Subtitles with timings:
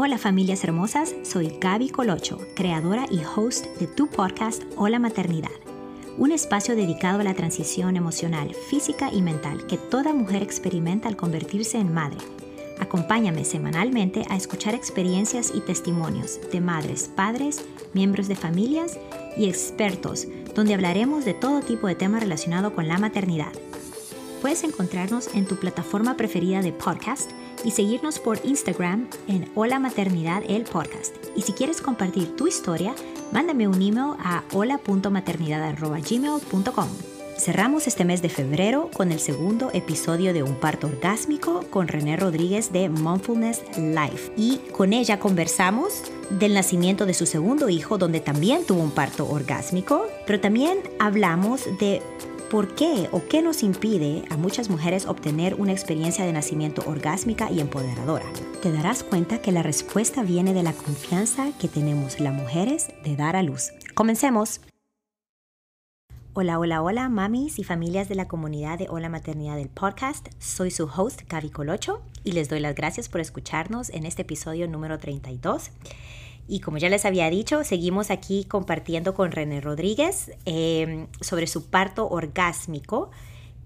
[0.00, 5.50] Hola familias hermosas, soy Gaby Colocho, creadora y host de tu podcast Hola Maternidad,
[6.16, 11.16] un espacio dedicado a la transición emocional, física y mental que toda mujer experimenta al
[11.16, 12.18] convertirse en madre.
[12.78, 18.96] Acompáñame semanalmente a escuchar experiencias y testimonios de madres, padres, miembros de familias
[19.36, 23.50] y expertos, donde hablaremos de todo tipo de temas relacionados con la maternidad.
[24.42, 27.32] Puedes encontrarnos en tu plataforma preferida de podcast
[27.64, 31.14] y seguirnos por Instagram en Hola Maternidad el Podcast.
[31.36, 32.94] Y si quieres compartir tu historia,
[33.32, 36.88] mándame un email a hola.maternidad.gmail.com.
[37.38, 42.16] Cerramos este mes de febrero con el segundo episodio de Un parto orgásmico con René
[42.16, 44.32] Rodríguez de Mindfulness Life.
[44.36, 49.28] Y con ella conversamos del nacimiento de su segundo hijo, donde también tuvo un parto
[49.28, 52.02] orgásmico, pero también hablamos de
[52.50, 57.50] ¿Por qué o qué nos impide a muchas mujeres obtener una experiencia de nacimiento orgásmica
[57.52, 58.24] y empoderadora?
[58.62, 63.16] Te darás cuenta que la respuesta viene de la confianza que tenemos las mujeres de
[63.16, 63.72] dar a luz.
[63.94, 64.62] Comencemos.
[66.32, 70.28] Hola, hola, hola, mamis y familias de la comunidad de Hola Maternidad del podcast.
[70.38, 74.68] Soy su host, Gaby Colocho, y les doy las gracias por escucharnos en este episodio
[74.68, 75.70] número 32.
[76.48, 81.66] Y como ya les había dicho, seguimos aquí compartiendo con René Rodríguez em, sobre su
[81.66, 83.10] parto orgásmico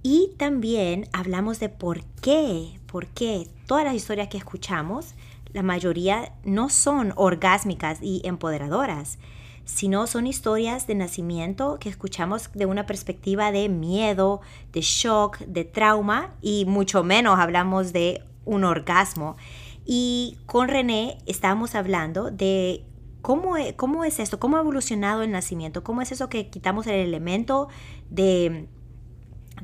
[0.02, 5.14] y también hablamos de por qué, por qué todas las historias que escuchamos,
[5.52, 9.18] la mayoría no son orgásmicas y empoderadoras,
[9.64, 14.40] sino son historias de nacimiento que escuchamos de una perspectiva de miedo,
[14.72, 19.36] de shock, de trauma y mucho menos hablamos de un orgasmo.
[19.84, 22.84] Y con René estábamos hablando de
[23.20, 26.86] cómo, e, cómo es esto, cómo ha evolucionado el nacimiento, cómo es eso que quitamos
[26.86, 27.68] el elemento
[28.10, 28.68] de,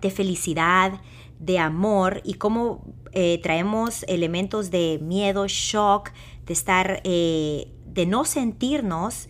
[0.00, 1.00] de felicidad,
[1.38, 6.10] de amor y cómo eh, traemos elementos de miedo, shock,
[6.47, 9.28] de estar, eh, de no sentirnos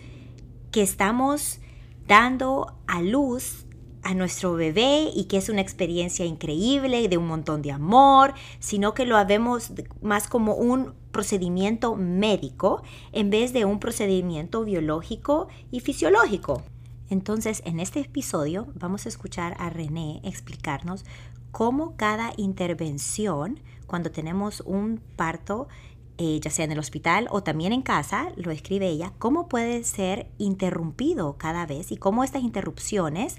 [0.71, 1.61] que estamos
[2.07, 3.67] dando a luz
[4.09, 8.95] a nuestro bebé y que es una experiencia increíble, de un montón de amor, sino
[8.95, 12.83] que lo vemos más como un procedimiento médico
[13.13, 16.63] en vez de un procedimiento biológico y fisiológico.
[17.11, 21.05] Entonces, en este episodio vamos a escuchar a René explicarnos
[21.53, 25.69] cómo cada intervención, cuando tenemos un parto,
[26.17, 29.85] eh, ya sea en el hospital o también en casa, lo escribe ella, cómo puede
[29.85, 33.37] ser interrumpido cada vez y cómo estas interrupciones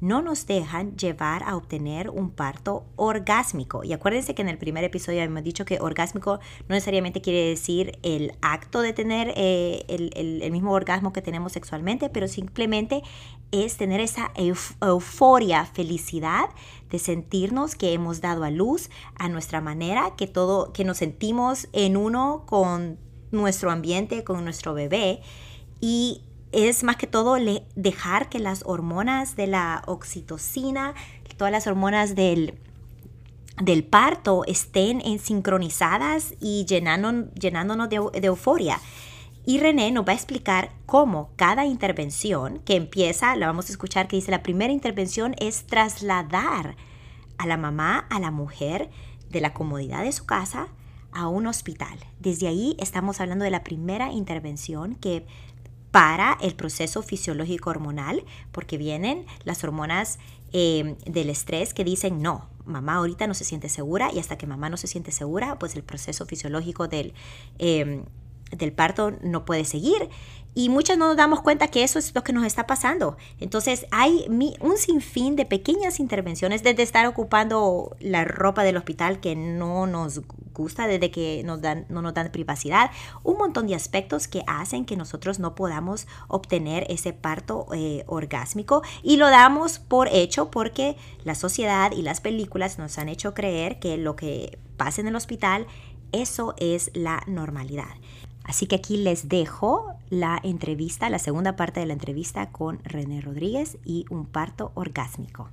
[0.00, 3.84] no nos dejan llevar a obtener un parto orgásmico.
[3.84, 7.98] Y acuérdense que en el primer episodio hemos dicho que orgásmico no necesariamente quiere decir
[8.02, 13.02] el acto de tener eh, el, mismo orgasmo que tenemos sexualmente, pero simplemente
[13.52, 14.32] es tener esa
[14.80, 16.48] euforia, felicidad
[16.90, 21.68] de sentirnos que hemos dado a luz a nuestra manera, que todo, que nos sentimos
[21.72, 22.98] en uno con
[23.30, 25.20] nuestro ambiente, con nuestro bebé.
[25.80, 26.22] Y
[26.52, 27.36] es más que todo
[27.76, 30.94] dejar que las hormonas de la oxitocina,
[31.36, 32.58] todas las hormonas del,
[33.62, 38.78] del parto estén en sincronizadas y llenándonos de, de euforia.
[39.46, 44.06] Y René nos va a explicar cómo cada intervención que empieza, la vamos a escuchar
[44.06, 46.76] que dice, la primera intervención es trasladar
[47.38, 48.90] a la mamá, a la mujer,
[49.30, 50.68] de la comodidad de su casa
[51.12, 51.98] a un hospital.
[52.18, 55.26] Desde ahí estamos hablando de la primera intervención que
[55.90, 60.18] para el proceso fisiológico hormonal, porque vienen las hormonas
[60.52, 64.46] eh, del estrés que dicen, no, mamá ahorita no se siente segura y hasta que
[64.46, 67.14] mamá no se siente segura, pues el proceso fisiológico del,
[67.58, 68.04] eh,
[68.50, 70.08] del parto no puede seguir.
[70.52, 73.16] Y muchas no nos damos cuenta que eso es lo que nos está pasando.
[73.38, 74.26] Entonces hay
[74.60, 80.22] un sinfín de pequeñas intervenciones, desde estar ocupando la ropa del hospital que no nos
[80.52, 82.90] gusta, desde que nos dan, no nos dan privacidad,
[83.22, 88.82] un montón de aspectos que hacen que nosotros no podamos obtener ese parto eh, orgásmico
[89.04, 93.78] y lo damos por hecho porque la sociedad y las películas nos han hecho creer
[93.78, 95.68] que lo que pasa en el hospital,
[96.12, 97.94] eso es la normalidad.
[98.50, 103.20] Así que aquí les dejo la entrevista, la segunda parte de la entrevista con René
[103.20, 105.50] Rodríguez y un parto orgásmico.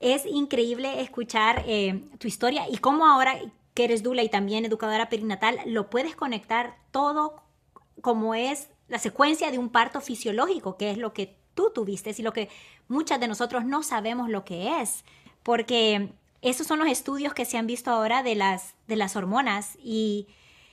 [0.00, 3.38] Es increíble escuchar eh, tu historia y cómo ahora
[3.74, 7.42] que eres dula y también educadora perinatal, lo puedes conectar todo
[8.00, 12.22] como es la secuencia de un parto fisiológico, que es lo que tú tuviste y
[12.22, 12.48] lo que
[12.88, 15.04] muchas de nosotros no sabemos lo que es,
[15.42, 19.76] porque esos son los estudios que se han visto ahora de las, de las hormonas
[19.84, 20.28] y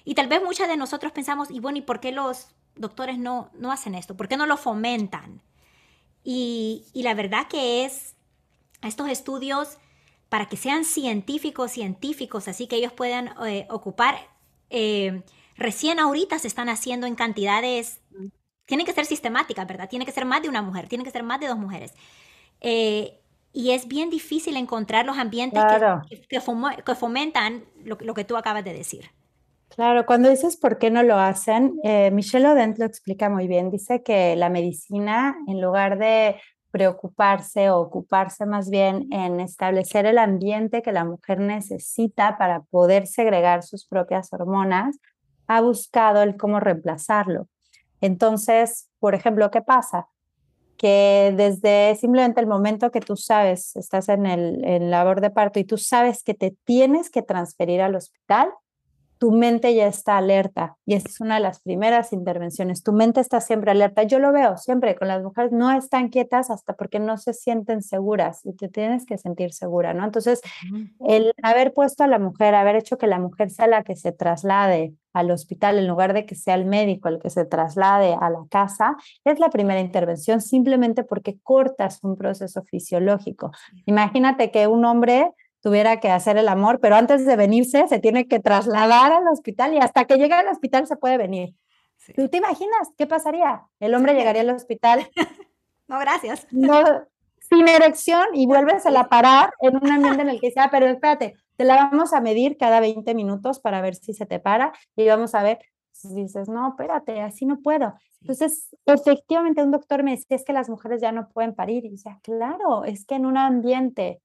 [0.05, 3.49] y tal vez muchas de nosotros pensamos, y bueno, ¿y por qué los doctores no,
[3.53, 4.15] no hacen esto?
[4.15, 5.41] ¿Por qué no lo fomentan?
[6.23, 8.15] Y, y la verdad que es
[8.81, 9.77] estos estudios
[10.29, 14.15] para que sean científicos, científicos, así que ellos puedan eh, ocupar
[14.69, 15.23] eh,
[15.55, 18.01] recién ahorita se están haciendo en cantidades,
[18.65, 19.89] tienen que ser sistemáticas, ¿verdad?
[19.89, 21.93] Tiene que ser más de una mujer, tiene que ser más de dos mujeres.
[22.61, 23.21] Eh,
[23.53, 25.63] y es bien difícil encontrar los ambientes
[26.27, 26.41] que,
[26.95, 29.11] fomentan lo, que tú acabas de decir.
[29.69, 33.69] Claro, cuando dices por qué no lo hacen, eh, Michelle Odent lo explica muy bien.
[33.69, 36.37] Dice que la medicina, en lugar de
[36.71, 43.07] preocuparse o ocuparse más bien en establecer el ambiente que la mujer necesita para poder
[43.07, 44.97] segregar sus propias hormonas,
[45.47, 47.47] ha buscado el cómo reemplazarlo.
[48.01, 50.07] Entonces, por ejemplo, ¿qué pasa?
[50.77, 55.59] Que desde simplemente el momento que tú sabes, estás en el en labor de parto
[55.59, 58.49] y tú sabes que te tienes que transferir al hospital,
[59.17, 62.83] tu mente ya está alerta y esa es una de las primeras intervenciones.
[62.83, 64.03] Tu mente está siempre alerta.
[64.03, 67.81] Yo lo veo siempre con las mujeres, no están quietas hasta porque no se sienten
[67.81, 70.03] seguras y te tienes que sentir segura, ¿no?
[70.03, 70.41] Entonces,
[71.07, 74.11] el haber puesto a la mujer, haber hecho que la mujer sea la que se
[74.11, 78.29] traslade al hospital en lugar de que sea el médico el que se traslade a
[78.29, 83.51] la casa, es la primera intervención simplemente porque cortas un proceso fisiológico.
[83.85, 85.31] Imagínate que un hombre
[85.65, 89.73] tuviera que hacer el amor, pero antes de venirse se tiene que trasladar al hospital
[89.73, 91.55] y hasta que llegue al hospital se puede venir.
[92.15, 93.63] ¿Tú te imaginas qué pasaría?
[93.79, 95.09] El hombre llegaría al hospital.
[95.87, 96.45] no, gracias.
[96.51, 96.83] No,
[97.39, 100.85] sin erección y vuelves a la parar en un ambiente en el que sea, pero
[100.85, 104.71] espérate, te la vamos a medir cada 20 minutos para ver si se te para
[104.95, 105.57] y vamos a ver
[105.89, 107.95] si dices, no, espérate, así no puedo.
[108.21, 111.85] Entonces, efectivamente, un doctor me decía, es que las mujeres ya no pueden parir.
[111.85, 114.21] Y dice, claro, es que en un ambiente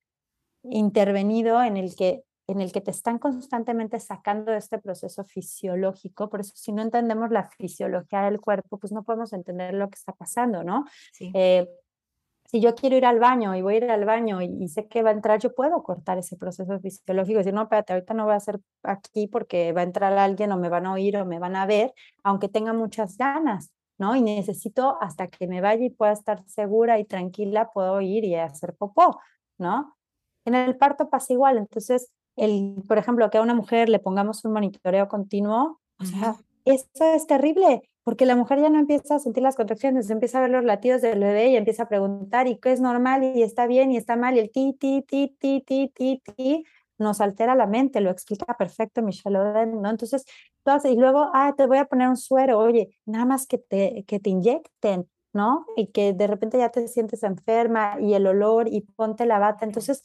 [0.63, 6.29] intervenido en el que en el que te están constantemente sacando de este proceso fisiológico.
[6.29, 9.95] Por eso, si no entendemos la fisiología del cuerpo, pues no podemos entender lo que
[9.95, 10.85] está pasando, ¿no?
[11.21, 11.69] Eh,
[12.47, 15.05] si yo quiero ir al baño y voy a ir al baño y, sé que
[15.05, 18.25] va a entrar, yo puedo cortar ese proceso fisiológico y decir, no, espérate, ahorita no
[18.25, 21.25] voy a hacer aquí porque va a entrar alguien o me van a oír o
[21.25, 21.93] me van a ver,
[22.25, 24.17] aunque tenga muchas ganas, ¿no?
[24.17, 28.35] Y necesito hasta que me vaya y pueda estar segura y tranquila, puedo ir y
[28.35, 29.21] hacer popó,
[29.57, 29.95] ¿no?
[30.45, 34.45] En el parto pasa igual, entonces, el, por ejemplo, que a una mujer le pongamos
[34.45, 39.19] un monitoreo continuo, o sea, eso es terrible, porque la mujer ya no empieza a
[39.19, 42.57] sentir las contracciones, empieza a ver los latidos del bebé y empieza a preguntar, ¿y
[42.57, 43.23] qué es normal?
[43.37, 43.93] ¿Y está bien?
[43.93, 44.37] ¿Y está mal?
[44.37, 46.65] Y el ti, ti, ti, ti, ti, ti, ti,
[46.99, 49.91] nos altera la mente, lo explica perfecto Michelle Oden, ¿no?
[49.91, 50.25] Entonces,
[50.85, 54.21] y luego, ah, te voy a poner un suero, oye, nada más que te, que
[54.21, 55.67] te inyecten, ¿no?
[55.77, 59.65] Y que de repente ya te sientes enferma y el olor y ponte la bata.
[59.65, 60.03] Entonces,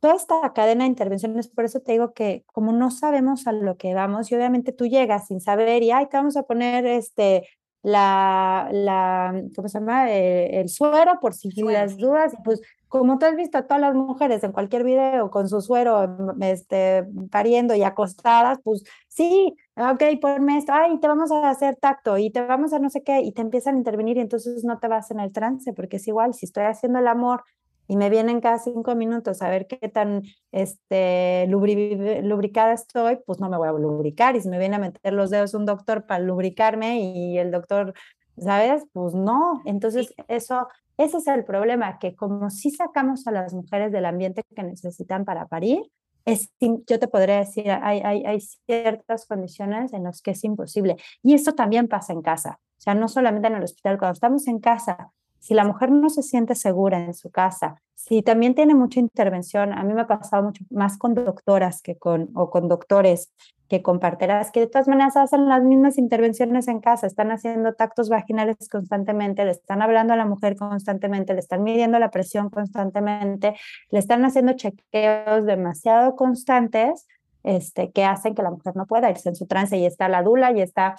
[0.00, 3.76] toda esta cadena de intervenciones, por eso te digo que como no sabemos a lo
[3.76, 7.48] que vamos, y obviamente tú llegas sin saber y, ay, te vamos a poner este,
[7.82, 10.10] la, la ¿cómo se llama?
[10.10, 13.94] Eh, el suero por si las dudas, pues como tú has visto a todas las
[13.94, 20.56] mujeres en cualquier video con su suero este, pariendo y acostadas, pues sí, ok, ponme
[20.56, 23.32] esto, ay, te vamos a hacer tacto y te vamos a no sé qué, y
[23.32, 26.34] te empiezan a intervenir y entonces no te vas en el trance, porque es igual,
[26.34, 27.42] si estoy haciendo el amor
[27.88, 33.48] y me vienen cada cinco minutos a ver qué tan este, lubricada estoy, pues no
[33.48, 34.36] me voy a lubricar.
[34.36, 37.94] Y si me viene a meter los dedos un doctor para lubricarme y el doctor,
[38.36, 38.84] ¿sabes?
[38.92, 39.62] Pues no.
[39.64, 40.68] Entonces, eso,
[40.98, 45.24] ese es el problema, que como si sacamos a las mujeres del ambiente que necesitan
[45.24, 45.90] para parir,
[46.26, 50.96] es, yo te podría decir, hay, hay, hay ciertas condiciones en las que es imposible.
[51.22, 52.60] Y esto también pasa en casa.
[52.76, 56.10] O sea, no solamente en el hospital, cuando estamos en casa si la mujer no
[56.10, 60.06] se siente segura en su casa, si también tiene mucha intervención, a mí me ha
[60.06, 63.32] pasado mucho más con doctoras que con, o con doctores
[63.68, 68.08] que con que de todas maneras hacen las mismas intervenciones en casa, están haciendo tactos
[68.08, 73.54] vaginales constantemente, le están hablando a la mujer constantemente, le están midiendo la presión constantemente,
[73.90, 77.06] le están haciendo chequeos demasiado constantes
[77.42, 80.22] este, que hacen que la mujer no pueda irse en su trance y está la
[80.22, 80.96] dula y está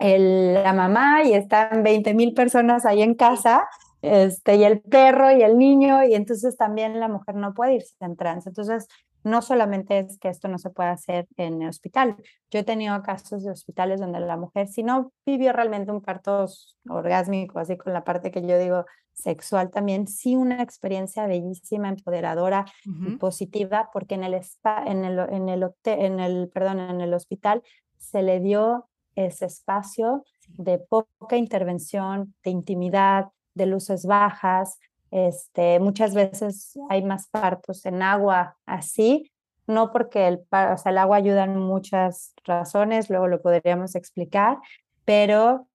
[0.00, 3.68] la mamá y están 20 mil personas ahí en casa,
[4.02, 7.94] este, y el perro y el niño, y entonces también la mujer no puede irse
[8.00, 8.48] en trance.
[8.48, 8.88] Entonces,
[9.22, 12.16] no solamente es que esto no se puede hacer en el hospital.
[12.50, 16.46] Yo he tenido casos de hospitales donde la mujer, si no vivió realmente un parto
[16.88, 22.64] orgásmico, así con la parte que yo digo sexual también, sí una experiencia bellísima, empoderadora
[22.84, 27.12] y positiva, porque en el, spa, en el, en el, en el, perdón, en el
[27.12, 27.62] hospital
[27.98, 34.78] se le dio ese espacio de poca intervención, de intimidad, de luces bajas.
[35.10, 39.32] Este, muchas veces hay más partos en agua así,
[39.66, 44.58] no porque el, o sea, el agua ayuda en muchas razones, luego lo podríamos explicar,
[45.04, 45.66] pero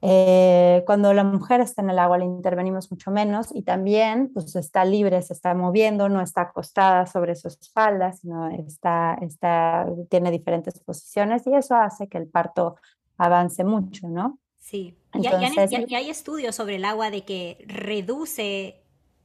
[0.00, 4.54] Eh, cuando la mujer está en el agua le intervenimos mucho menos y también pues
[4.54, 10.30] está libre, se está moviendo, no está acostada sobre sus espaldas, sino está, está, tiene
[10.30, 12.76] diferentes posiciones y eso hace que el parto
[13.16, 14.38] avance mucho, ¿no?
[14.60, 18.82] Sí, y, hay estudios sobre el agua de que reduce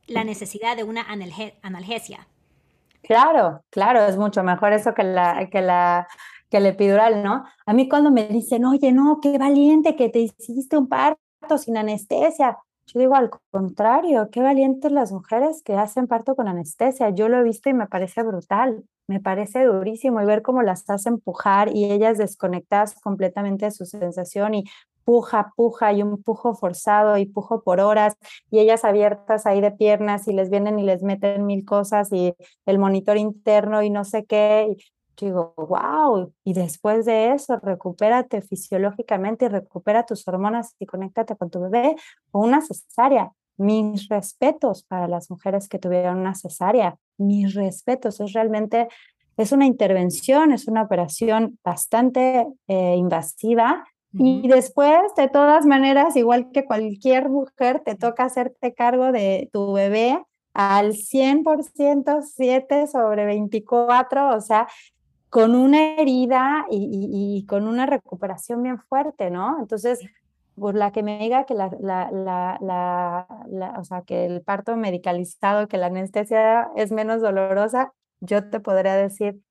[0.07, 2.27] la necesidad de una analgesia.
[3.03, 6.07] Claro, claro, es mucho mejor eso que la, que la
[6.53, 7.45] que el epidural, ¿no?
[7.65, 11.77] A mí cuando me dicen, oye, no, qué valiente que te hiciste un parto sin
[11.77, 12.59] anestesia.
[12.85, 17.09] Yo digo al contrario, qué valientes las mujeres que hacen parto con anestesia.
[17.09, 20.87] Yo lo he visto y me parece brutal, me parece durísimo y ver cómo las
[20.91, 24.65] hace empujar y ellas desconectadas completamente de su sensación y
[25.05, 28.15] puja, puja y un pujo forzado y pujo por horas
[28.51, 32.35] y ellas abiertas ahí de piernas y les vienen y les meten mil cosas y
[32.67, 34.77] el monitor interno y no sé qué
[35.17, 41.49] digo, wow, y después de eso, recupérate fisiológicamente y recupera tus hormonas y conéctate con
[41.49, 41.95] tu bebé
[42.31, 43.31] o una cesárea.
[43.57, 48.87] Mis respetos para las mujeres que tuvieron una cesárea, mis respetos, es realmente,
[49.37, 53.83] es una intervención, es una operación bastante eh, invasiva
[54.15, 59.73] y después, de todas maneras, igual que cualquier mujer, te toca hacerte cargo de tu
[59.73, 60.21] bebé
[60.53, 64.67] al 100%, 7 sobre 24, o sea,
[65.33, 69.57] con una herida y, con una recuperación bien fuerte, ¿no?
[69.59, 69.99] Entonces,
[70.53, 75.67] por la que me diga que, la, la, la, o sea, que el parto medicalizado,
[75.67, 79.41] que la anestesia es menos dolorosa, yo te podría decir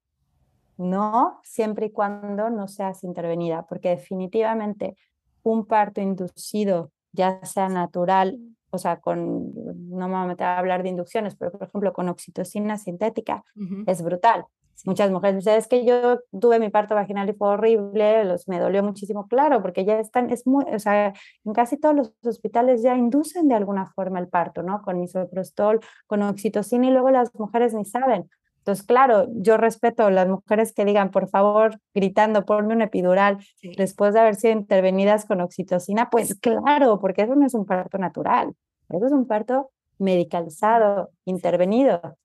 [0.76, 4.96] no, siempre y cuando no seas intervenida, porque definitivamente
[5.42, 8.38] un parto inducido, ya sea natural,
[8.70, 11.92] o sea, con, no me voy a meter a hablar de inducciones, pero por ejemplo
[11.92, 13.42] con oxitocina sintética,
[13.88, 14.46] es brutal.
[14.85, 18.59] Muchas mujeres dicen, es que yo tuve mi parto vaginal y fue horrible, los, me
[18.59, 21.12] dolió muchísimo, claro, porque ya están, es muy, o sea,
[21.45, 24.83] en casi todos los hospitales ya inducen de alguna forma el parto, ¿no?
[24.83, 28.29] Con misoprostol, con oxitocina y luego las mujeres ni saben.
[28.59, 33.38] Entonces, claro, yo respeto a las mujeres que digan, por favor, gritando, ponme un epidural
[33.76, 37.99] después de haber sido intervenidas con oxitocina, pues claro, porque eso no es un parto
[37.99, 38.55] natural,
[38.88, 42.17] eso es un parto medicalizado, intervenido,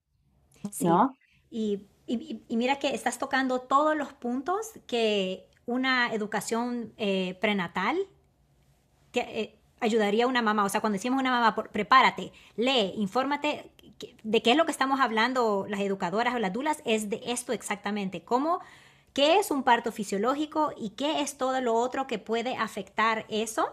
[0.81, 1.13] ¿no?
[1.49, 7.97] Y y, mira que estás tocando todos los puntos que una educación eh, prenatal
[9.13, 10.63] eh, ayudaría a una mamá.
[10.63, 13.69] O sea, cuando decimos una mamá, prepárate, lee, infórmate
[14.23, 17.51] de qué es lo que estamos hablando las educadoras o las dulas, es de esto
[17.51, 18.21] exactamente.
[18.21, 18.59] ¿Cómo,
[19.13, 23.67] qué es un parto fisiológico y qué es todo lo otro que puede afectar eso?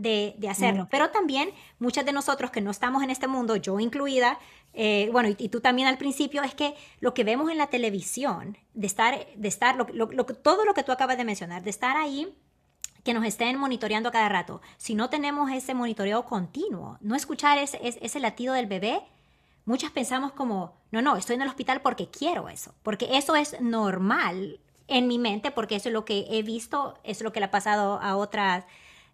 [0.00, 0.88] De, de, hacerlo.
[0.90, 4.38] Pero también muchas de nosotros que no estamos en este mundo, yo incluida,
[4.72, 8.56] eh, bueno, y, tú también al principio, es que lo que vemos en la televisión,
[8.72, 9.76] de estar, de estar
[10.42, 12.34] todo lo que tú acabas de mencionar, de estar ahí,
[13.04, 17.78] que nos estén monitoreando cada rato, si no tenemos ese monitoreo continuo, no escuchar ese,
[17.82, 19.02] ese latido del bebé,
[19.64, 23.60] muchas pensamos como, no, no, estoy en el hospital porque quiero eso, porque eso es
[23.60, 27.46] normal en mi mente, porque eso es lo que he visto, es lo que le
[27.46, 28.64] ha pasado a otras,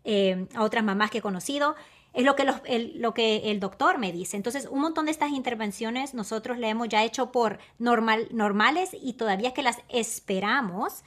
[0.08, 1.74] eh, a otras mamás que he conocido.
[2.12, 4.36] Es lo que, el, lo que el doctor me dice.
[4.36, 9.14] Entonces, un montón de estas intervenciones nosotros le hemos ya hecho por normal, normales y
[9.14, 11.02] todavía que las esperamos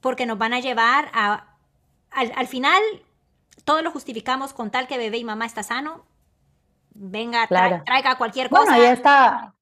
[0.00, 1.54] porque nos van a llevar a...
[2.10, 2.82] Al, final,
[3.64, 6.04] todo lo justificamos con tal que bebé y mamá está sano.
[6.94, 8.64] Venga, traiga cualquier cosa.
[8.64, 9.54] Bueno, ya está.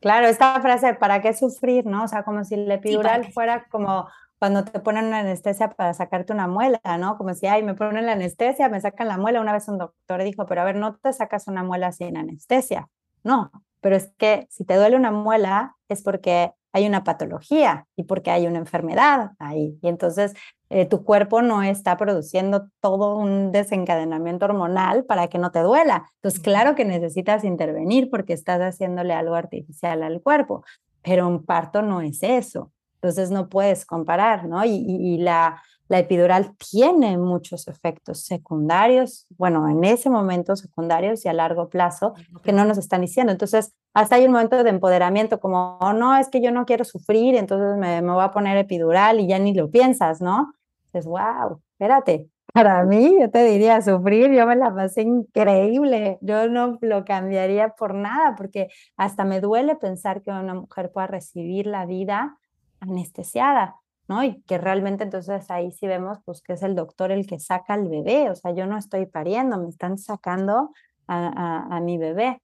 [0.00, 1.84] Claro, esta frase, ¿para qué sufrir?
[1.86, 2.04] ¿No?
[2.04, 4.08] O sea, como si el epidural fuera como
[4.40, 7.18] cuando te ponen una anestesia para sacarte una muela, ¿no?
[7.18, 9.42] Como si, ay, me ponen la anestesia, me sacan la muela.
[9.42, 12.88] Una vez un doctor dijo, pero a ver, no te sacas una muela sin anestesia.
[13.22, 18.04] No, pero es que si te duele una muela es porque hay una patología y
[18.04, 19.78] porque hay una enfermedad ahí.
[19.82, 20.32] Y entonces
[20.70, 26.10] eh, tu cuerpo no está produciendo todo un desencadenamiento hormonal para que no te duela.
[26.14, 30.64] Entonces, claro que necesitas intervenir porque estás haciéndole algo artificial al cuerpo,
[31.02, 32.72] pero un parto no es eso.
[33.02, 34.62] Entonces no puedes comparar, ¿no?
[34.64, 41.32] Y, la, la, epidural tiene muchos efectos secundarios, bueno, en ese momento secundarios y a
[41.32, 43.32] largo plazo, que no nos están diciendo.
[43.32, 46.84] Entonces, hasta hay un momento de empoderamiento como, oh, no, es que yo no quiero
[46.84, 50.52] sufrir, entonces me, me voy a poner epidural y ya ni lo piensas, ¿no?
[50.92, 56.18] Dices, wow, espérate, para mí, yo te diría, sufrir, yo me la pasé increíble.
[56.20, 61.06] Yo no lo cambiaría por nada, porque hasta me duele pensar que una mujer pueda
[61.06, 62.36] recibir la vida
[62.80, 63.76] anestesiada,
[64.08, 64.24] ¿no?
[64.24, 67.74] Y que realmente entonces ahí sí vemos pues que es el doctor el que saca
[67.74, 70.72] al bebé, o sea, yo no estoy pariendo, me están sacando
[71.06, 72.40] a, mi bebé.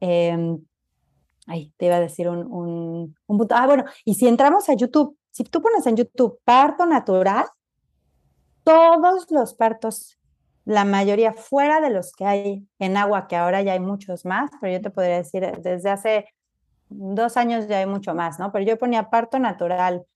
[0.00, 0.58] Eh,
[1.46, 3.54] ahí te iba a decir un, un, un punto.
[3.56, 7.46] Ah, bueno, y si entramos a YouTube, si tú pones en YouTube parto natural,
[8.62, 10.18] todos los partos,
[10.64, 14.50] la mayoría fuera de los que hay en agua, que ahora ya hay muchos más,
[14.60, 16.26] pero yo te podría decir, desde hace
[16.88, 18.52] dos años ya hay mucho más, ¿no?
[18.52, 20.06] Pero yo ponía parto natural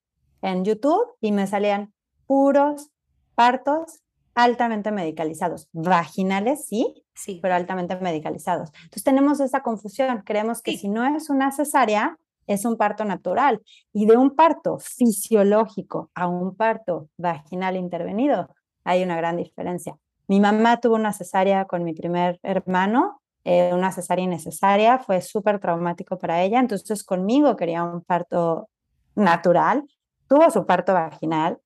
[0.43, 1.93] en YouTube y me salían
[2.27, 2.91] puros
[3.35, 4.01] partos
[4.35, 5.69] altamente medicalizados.
[5.73, 8.71] Vaginales, sí, sí, pero altamente medicalizados.
[8.75, 10.23] Entonces tenemos esa confusión.
[10.25, 13.61] Creemos que si no es una cesárea, es un parto natural.
[13.93, 18.49] Y de un parto fisiológico a un parto vaginal intervenido,
[18.85, 19.99] hay una gran diferencia.
[20.29, 23.21] Mi mamá tuvo una cesárea con mi primer hermano,
[23.51, 28.69] eh, una cesárea innecesaria, fue súper traumático para ella, entonces conmigo quería un parto
[29.15, 29.89] natural,
[30.29, 31.59] tuvo su parto vaginal,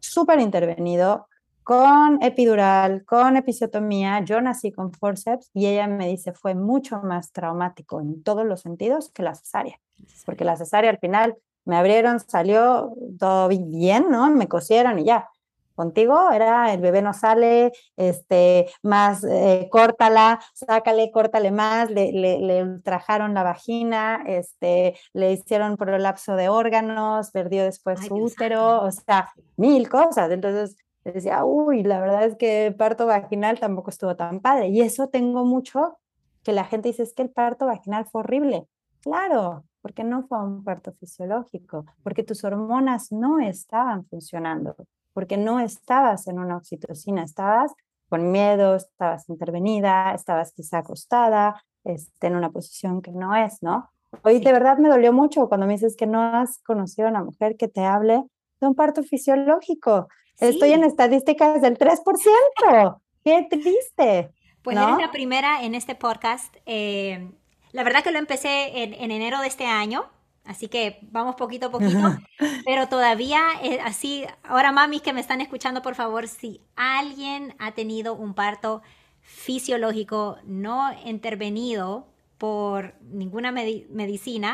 [0.00, 1.28] súper intervenido,
[1.62, 7.30] con epidural, con episiotomía, yo nací con forceps y ella me dice fue mucho más
[7.30, 9.78] traumático en todos los sentidos que la cesárea,
[10.24, 14.28] porque la cesárea al final me abrieron, salió todo bien, ¿no?
[14.30, 15.28] Me cosieron y ya.
[15.76, 22.40] Contigo era el bebé no sale, este, más eh, córtala, sácale, córtale más, le, le,
[22.40, 28.90] le, ultrajaron la vagina, este, le hicieron prolapso de órganos, perdió después su útero, o
[28.90, 30.30] sea, mil cosas.
[30.30, 34.68] Entonces, decía, uy, la verdad es que el parto vaginal tampoco estuvo tan padre.
[34.68, 35.98] Y eso tengo mucho
[36.42, 38.66] que la gente dice, es que el parto vaginal fue horrible.
[39.02, 44.74] Claro, porque no fue un parto fisiológico, porque tus hormonas no estaban funcionando,
[45.16, 47.72] porque no estabas en una oxitocina, estabas
[48.10, 53.88] con miedo, estabas intervenida, estabas quizá acostada, este, en una posición que no es, ¿no?
[54.24, 57.24] Hoy de verdad me dolió mucho cuando me dices que no has conocido a una
[57.24, 58.24] mujer que te hable
[58.60, 60.06] de un parto fisiológico.
[60.38, 63.00] Estoy en estadísticas del 3%.
[63.24, 64.34] Qué triste.
[64.60, 66.54] Pues eres la primera en este podcast.
[66.66, 67.30] Eh,
[67.72, 70.10] la verdad que lo empecé en, enero de este año,
[70.46, 72.16] así que vamos poquito a poquito,
[72.64, 77.72] pero todavía eh, así, ahora mamis que me están escuchando, por favor, si alguien ha
[77.72, 78.82] tenido un parto
[79.20, 82.06] fisiológico no intervenido
[82.38, 84.52] por ninguna medicina,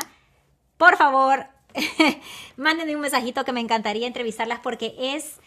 [0.77, 1.47] por favor,
[2.57, 5.39] mándenme un mensajito que me encantaría entrevistarlas porque es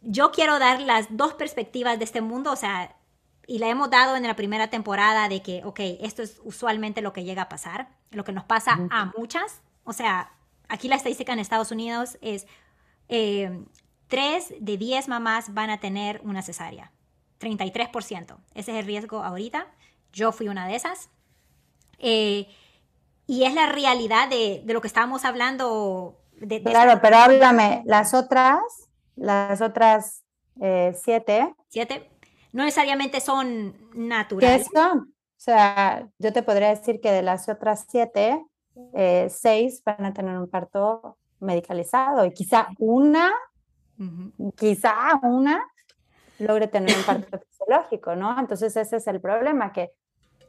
[0.00, 2.94] yo quiero dar las dos perspectivas de este mundo, o sea,
[3.46, 7.12] y la hemos dado en la primera temporada de que, ok, esto es usualmente lo
[7.12, 9.62] que llega a pasar, lo que nos pasa a muchas.
[9.88, 10.30] O sea,
[10.68, 12.46] aquí la estadística en Estados Unidos es
[13.08, 13.64] eh,
[14.08, 16.92] 3 de 10 mamás van a tener una cesárea.
[17.40, 18.36] 33%.
[18.54, 19.66] Ese es el riesgo ahorita.
[20.12, 21.08] Yo fui una de esas.
[21.98, 22.48] Eh,
[23.26, 26.20] y es la realidad de, de, lo que estábamos hablando.
[26.36, 28.60] De, claro, pero háblame, las otras
[29.18, 30.22] las otras
[30.60, 31.54] eh, siete.
[31.68, 32.10] Siete.
[32.52, 34.68] No necesariamente son naturales.
[34.68, 34.98] ¿Qué son?
[34.98, 38.44] O sea, yo te podría decir que de las otras siete,
[38.94, 43.32] eh, seis van a tener un parto medicalizado y quizá una,
[44.56, 45.64] quizá una
[46.38, 48.38] logre tener un parto fisiológico, ¿no?
[48.38, 49.92] Entonces ese es el problema, que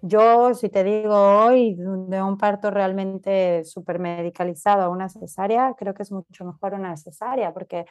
[0.02, 5.94] yo, si te digo hoy, de un parto realmente súper medicalizado a una cesárea, creo
[5.94, 7.86] que es mucho mejor una cesárea, porque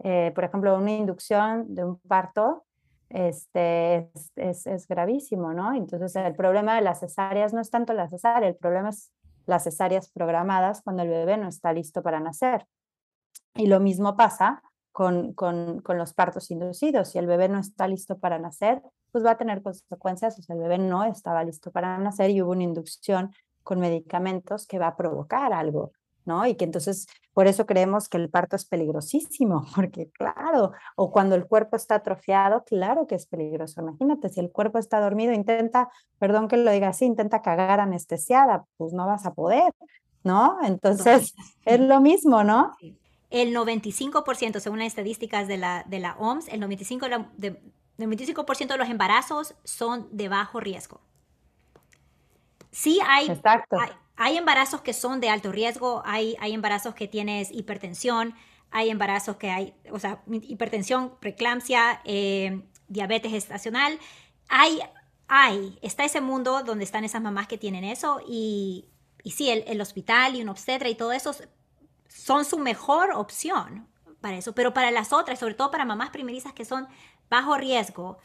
[0.00, 2.64] eh, por ejemplo, una inducción de un parto
[3.08, 5.74] este, es, es, gravísimo, ¿no?
[5.74, 9.12] Entonces, el problema de las cesáreas no es tanto la cesárea, el problema es
[9.46, 12.66] las cesáreas programadas cuando el bebé no está listo para nacer.
[13.54, 17.08] Y lo mismo pasa con, con, los partos inducidos.
[17.10, 18.82] Si el bebé no está listo para nacer,
[19.12, 20.38] pues va a tener consecuencias.
[20.38, 23.32] O sea, el bebé no estaba listo para nacer y hubo una inducción
[23.62, 25.92] con medicamentos que va a provocar algo.
[26.26, 26.46] ¿No?
[26.46, 31.34] Y que entonces por eso creemos que el parto es peligrosísimo, porque claro, o cuando
[31.34, 33.80] el cuerpo está atrofiado, claro que es peligroso.
[33.80, 38.64] Imagínate, si el cuerpo está dormido, intenta, perdón que lo diga así, intenta cagar anestesiada,
[38.76, 39.72] pues no vas a poder,
[40.24, 40.58] ¿no?
[40.62, 41.34] Entonces
[41.64, 42.72] es lo mismo, ¿no?
[43.30, 47.60] El 95%, según las estadísticas de la, de la OMS, el 95%, de,
[47.98, 51.00] el 95% de los embarazos son de bajo riesgo.
[52.70, 53.78] Sí hay, Exacto.
[53.80, 58.34] hay, hay embarazos que son de alto riesgo, hay, hay embarazos que tienes hipertensión,
[58.70, 63.98] hay embarazos que hay, o sea, hipertensión, preeclampsia, eh, diabetes gestacional.
[64.48, 64.80] Hay,
[65.28, 68.88] hay, está ese mundo donde están esas mamás que tienen eso y,
[69.22, 71.34] y sí, el, el hospital y un obstetra y todo eso
[72.08, 73.86] son su mejor opción
[74.20, 76.88] para eso, pero para las otras, sobre todo para mamás primerizas que son
[77.28, 78.18] bajo riesgo,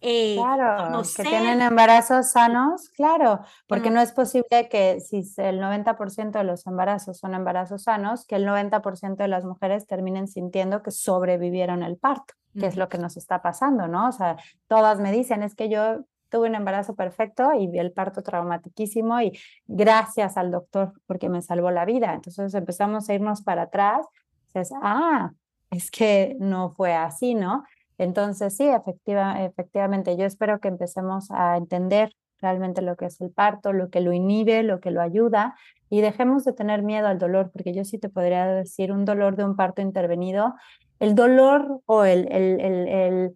[0.00, 6.30] eh, claro, que tienen embarazos sanos, claro, porque no es posible que si el 90%
[6.30, 10.92] de los embarazos son embarazos sanos, que el 90% de las mujeres terminen sintiendo que
[10.92, 14.08] sobrevivieron el parto, que es lo que nos está pasando, ¿no?
[14.08, 14.36] O sea,
[14.68, 19.38] todas me dicen, es que yo tuve un embarazo perfecto y el parto traumatiquísimo y
[19.66, 22.14] gracias al doctor porque me salvó la vida.
[22.14, 24.06] Entonces empezamos a irnos para atrás,
[24.46, 25.32] dices, ah,
[25.70, 27.64] es que no fue así, ¿no?
[27.98, 33.30] Entonces, sí, efectiva, efectivamente, yo espero que empecemos a entender realmente lo que es el
[33.30, 35.56] parto, lo que lo inhibe, lo que lo ayuda
[35.90, 39.36] y dejemos de tener miedo al dolor, porque yo sí te podría decir un dolor
[39.36, 40.54] de un parto intervenido,
[41.00, 43.34] el dolor o el, el, el,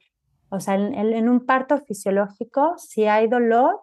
[0.51, 3.81] o sea, en un parto fisiológico, si hay dolor,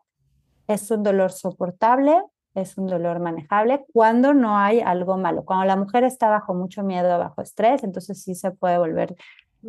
[0.67, 2.21] es un dolor soportable,
[2.53, 5.43] es un dolor manejable cuando no hay algo malo.
[5.45, 9.15] Cuando la mujer está bajo mucho miedo, bajo estrés, entonces sí se puede volver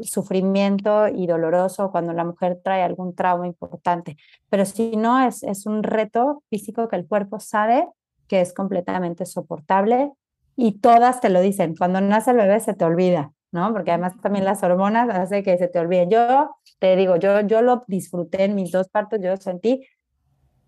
[0.03, 4.17] sufrimiento y doloroso cuando la mujer trae algún trauma importante.
[4.49, 7.89] Pero si no, es, es un reto físico que el cuerpo sabe
[8.29, 10.13] que es completamente soportable
[10.57, 11.75] y todas te lo dicen.
[11.77, 13.73] Cuando nace el bebé se te olvida, ¿no?
[13.73, 16.11] Porque además también las hormonas hacen que se te olviden.
[16.11, 19.87] Yo te digo, yo, yo lo disfruté en mis dos partos, yo sentí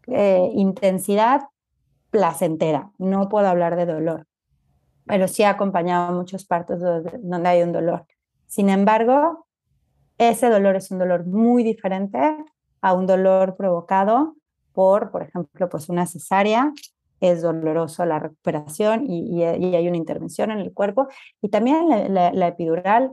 [0.08, 1.42] eh, intensidad
[2.10, 4.26] placentera, no puedo hablar de dolor,
[5.06, 8.06] pero sí he acompañado muchos partos donde hay un dolor.
[8.52, 9.46] Sin embargo,
[10.18, 12.36] ese dolor es un dolor muy diferente
[12.82, 14.36] a un dolor provocado
[14.74, 16.70] por, por ejemplo, pues una cesárea.
[17.18, 21.08] Es doloroso la recuperación y, hay una intervención en el cuerpo.
[21.40, 23.12] Y también la, epidural,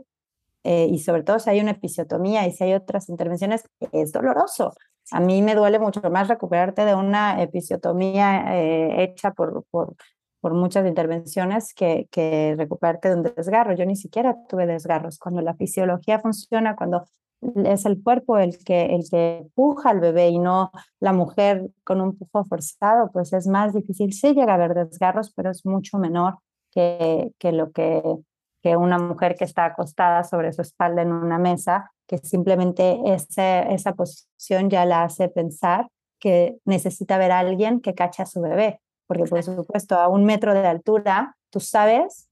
[0.66, 4.74] eh, y sobre todo si hay una episiotomía y si hay otras intervenciones, es doloroso.
[5.12, 9.96] A mí me duele mucho más recuperarte de una episiotomía eh, hecha por, por
[10.42, 13.74] por muchas intervenciones que, que recuperarte de un desgarro.
[13.74, 15.20] Yo ni siquiera tuve desgarros.
[15.20, 17.06] Cuando la fisiología funciona, cuando
[17.42, 22.02] es el cuerpo el que, el que puja al bebé y no la mujer con
[22.02, 24.14] un pujo forzado, pues es más difícil.
[24.14, 26.38] Sí llega a haber desgarros, pero es mucho menor
[26.72, 28.04] que, que lo que,
[28.62, 33.74] que una mujer que está acostada sobre su espalda en una mesa, que simplemente ese,
[33.74, 35.88] esa posición ya la hace pensar
[36.20, 40.24] que necesita ver a alguien que cache a su bebé porque por supuesto a un
[40.24, 42.30] metro de altura tú sabes,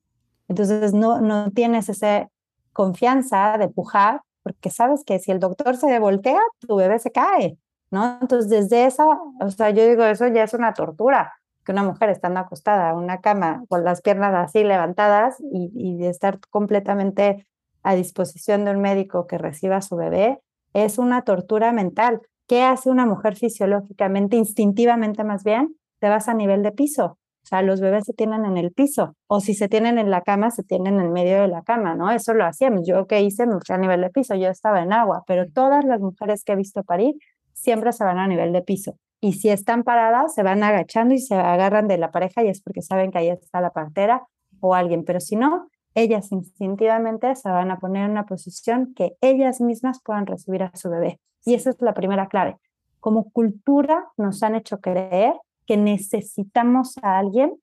[0.47, 2.29] entonces no, no tienes esa
[2.71, 7.57] confianza de pujar, porque sabes que si el doctor se voltea, tu bebé se cae,
[7.89, 8.19] ¿no?
[8.21, 11.33] Entonces desde esa, o sea, yo digo, eso ya es una tortura,
[11.65, 15.97] que una mujer estando acostada en una cama con las piernas así levantadas y, y
[15.97, 17.47] de estar completamente
[17.81, 20.39] a disposición de un médico que reciba a su bebé,
[20.73, 22.21] es una tortura mental.
[22.45, 25.75] ¿Qué hace una mujer fisiológicamente, instintivamente más bien?
[25.99, 27.17] Te vas a nivel de piso.
[27.47, 29.15] O sea, los bebés se tienen en el piso.
[29.27, 32.11] O si se tienen en la cama, se tienen en medio de la cama, ¿no?
[32.11, 32.85] Eso lo hacíamos.
[32.85, 34.35] Yo que hice, me fui a nivel de piso.
[34.35, 35.23] Yo estaba en agua.
[35.25, 37.15] Pero todas las mujeres que he visto parir
[37.53, 38.97] siempre se van a nivel de piso.
[39.21, 42.61] Y si están paradas, se van agachando y se agarran de la pareja y es
[42.61, 44.27] porque saben que ahí está la partera
[44.59, 45.05] o alguien.
[45.05, 50.01] Pero si no, ellas instintivamente se van a poner en una posición que ellas mismas
[50.03, 51.19] puedan recibir a su bebé.
[51.45, 52.57] Y esa es la primera clave.
[52.99, 55.33] Como cultura nos han hecho creer
[55.67, 57.53] que necesitamos a alguien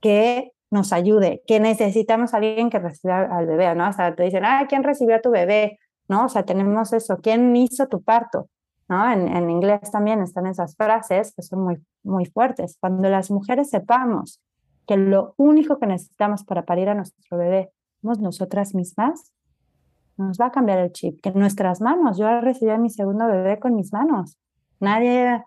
[0.00, 3.88] que nos ayude, que necesitamos a alguien que reciba al bebé, ¿no?
[3.88, 5.78] O sea, te dicen, ah, ¿quién recibió a tu bebé?
[6.08, 6.26] ¿No?
[6.26, 8.48] O sea, tenemos eso, ¿quién hizo tu parto?
[8.88, 9.10] ¿No?
[9.10, 12.76] En, en inglés también están esas frases que son muy, muy fuertes.
[12.80, 14.40] Cuando las mujeres sepamos
[14.86, 19.32] que lo único que necesitamos para parir a nuestro bebé somos nosotras mismas,
[20.16, 23.58] nos va a cambiar el chip, que nuestras manos, yo recibí a mi segundo bebé
[23.58, 24.36] con mis manos.
[24.80, 25.42] Nadie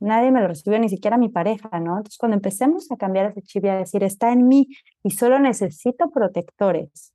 [0.00, 1.96] nadie me lo recibió, ni siquiera mi pareja, ¿no?
[1.96, 4.68] Entonces, cuando empecemos a cambiar ese chip y a decir, está en mí
[5.02, 7.12] y solo necesito protectores,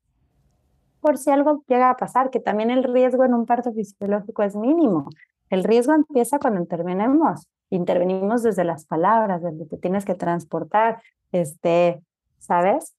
[1.00, 4.56] por si algo llega a pasar, que también el riesgo en un parto fisiológico es
[4.56, 5.10] mínimo.
[5.50, 12.02] El riesgo empieza cuando intervenimos, intervenimos desde las palabras, desde que tienes que transportar, este,
[12.40, 12.96] ¿sabes?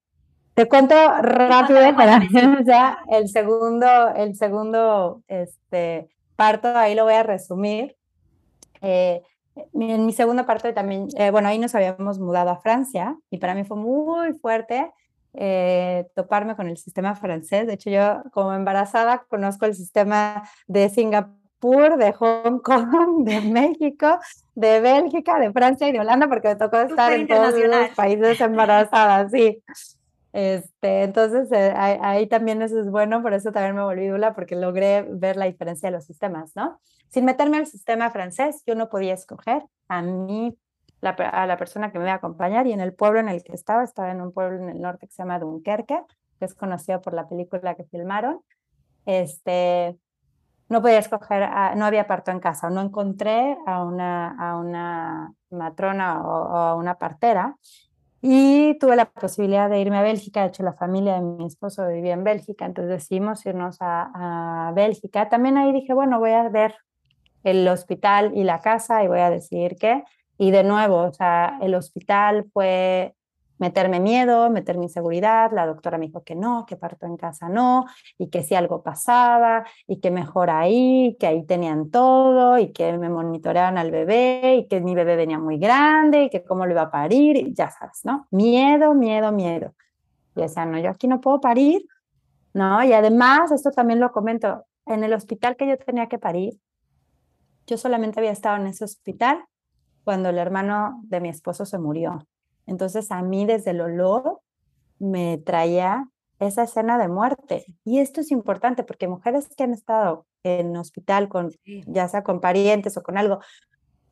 [0.55, 2.23] Te cuento rápido para
[2.65, 7.97] ya el segundo, el segundo este, parto, ahí lo voy a resumir.
[8.83, 9.23] Eh,
[9.57, 13.55] en mi segunda parte también, eh, bueno, ahí nos habíamos mudado a Francia y para
[13.55, 14.91] mí fue muy fuerte
[15.33, 17.67] eh, toparme con el sistema francés.
[17.67, 24.19] De hecho, yo como embarazada conozco el sistema de Singapur, de Hong Kong, de México,
[24.55, 28.41] de Bélgica, de Francia y de Holanda, porque me tocó estar en todos los países
[28.41, 29.63] embarazadas, sí.
[30.35, 34.57] Este, entonces, eh, ahí, también eso es bueno, por eso también me volví dula, porque
[34.57, 36.81] logré ver la diferencia de los sistemas, ¿no?
[37.09, 40.59] Sin meterme al sistema francés, yo no podía escoger a mí,
[41.01, 43.45] la, a la persona que me iba a acompañar, y en el pueblo en el
[43.45, 46.03] que estaba, estaba en un pueblo en el norte que se llama Dunkerque,
[46.41, 48.41] que es conocido por la película que filmaron,
[49.07, 49.97] este,
[50.69, 56.21] no podía escoger, no había parto en casa, no encontré a una, a una matrona
[56.27, 57.57] o a una partera,
[58.27, 61.87] y tuve la posibilidad de irme a Bélgica, de hecho la familia de mi esposo
[61.89, 65.29] vivía en Bélgica, entonces decidimos irnos a, a, Bélgica.
[65.29, 66.75] También ahí dije, bueno, voy a ver
[67.43, 70.05] el hospital y la casa y voy a decidir qué.
[70.39, 73.15] Y de nuevo, o sea, el hospital fue
[73.59, 75.53] meterme miedo, meterme inseguridad.
[75.53, 77.87] La doctora me dijo que no, que parto en casa no,
[78.19, 82.97] y que si algo pasaba, y que mejor ahí, que ahí tenían todo, y que
[82.99, 86.73] me monitoreaban al bebé, y que mi bebé venía muy grande, y que cómo lo
[86.73, 88.27] iba a parir, y ya sabes, ¿no?
[88.31, 89.75] Miedo, miedo, miedo.
[90.37, 91.87] Y decía, no, yo aquí no puedo parir,
[92.53, 92.83] ¿no?
[92.85, 96.59] Y además, esto también lo comento, en el hospital que yo tenía que parir,
[97.67, 99.45] yo solamente había estado en ese hospital
[100.05, 102.27] cuando el hermano de mi esposo se murió.
[102.67, 104.41] Entonces a mí desde el olor
[104.99, 107.67] me traía esa escena de muerte.
[107.85, 111.51] Y esto es importante porque mujeres que han estado en hospital con,
[111.87, 113.41] ya sea con parientes o con algo,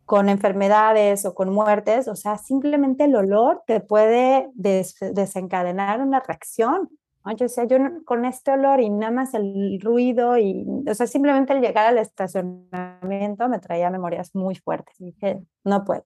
[0.04, 6.90] con enfermedades o con muertes, o sea, simplemente el olor te puede desencadenar una reacción.
[7.24, 11.52] Yo decía, yo con este olor y nada más el ruido y, o sea, simplemente
[11.52, 15.00] el llegar al estacionamiento me traía memorias muy fuertes.
[15.00, 16.04] Y dije, no puedo.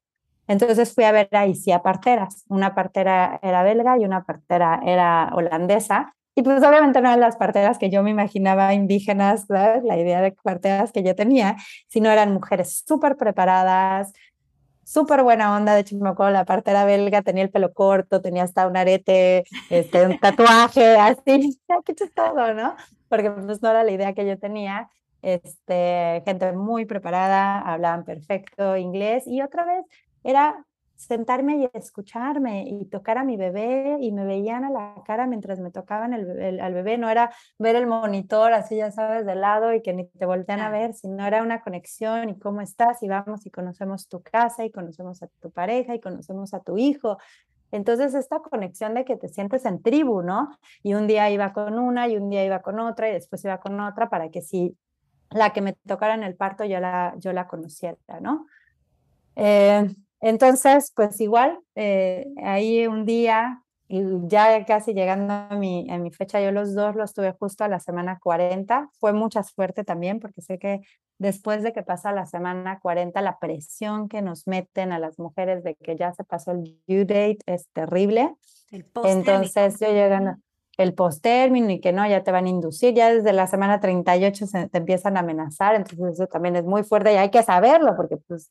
[0.49, 2.45] Entonces fui a ver ahí sí a parteras.
[2.49, 6.15] Una partera era belga y una partera era holandesa.
[6.35, 10.33] Y pues obviamente no eran las parteras que yo me imaginaba indígenas, la idea de
[10.33, 11.57] parteras que yo tenía,
[11.89, 14.13] sino eran mujeres súper preparadas,
[14.87, 15.75] súper buena onda.
[15.75, 19.45] De hecho, me acuerdo la partera belga tenía el pelo corto, tenía hasta un arete,
[19.69, 21.59] este, un tatuaje, así.
[21.85, 22.77] Qué todo, ¿no?
[23.09, 24.89] Porque pues no era la idea que yo tenía.
[25.23, 29.85] Este, gente muy preparada, hablaban perfecto inglés y otra vez
[30.27, 35.27] era sentarme y escucharme y tocar a mi bebé y me veían a la cara
[35.27, 39.35] mientras me tocaban el, al bebé, no era ver el monitor así ya sabes de
[39.35, 43.03] lado y que ni te voltean a ver, sino era una conexión y cómo estás
[43.03, 46.79] y vamos y conocemos tu casa y conocemos a tu pareja y conocemos a tu
[46.79, 47.19] hijo.
[47.73, 50.57] Entonces esta conexión de que te sientes en tribu, ¿no?
[50.83, 53.59] Y un día iba con una y un día iba con otra y después iba
[53.61, 54.77] con otra para que si
[55.31, 58.47] la que me tocara en el parto yo la, yo la conociera, ¿no?
[59.35, 65.99] Eh, entonces, pues igual, eh, ahí un día, y ya casi llegando a mi, a
[65.99, 68.91] mi fecha, yo los dos los tuve justo a la semana 40.
[68.99, 70.81] Fue mucha suerte también, porque sé que
[71.19, 75.63] después de que pasa la semana 40, la presión que nos meten a las mujeres
[75.63, 78.35] de que ya se pasó el due date es terrible.
[79.05, 80.37] Entonces, yo llegando
[80.77, 84.47] el post-término y que no, ya te van a inducir, ya desde la semana 38
[84.47, 87.97] se te empiezan a amenazar, entonces eso también es muy fuerte y hay que saberlo
[87.97, 88.51] porque pues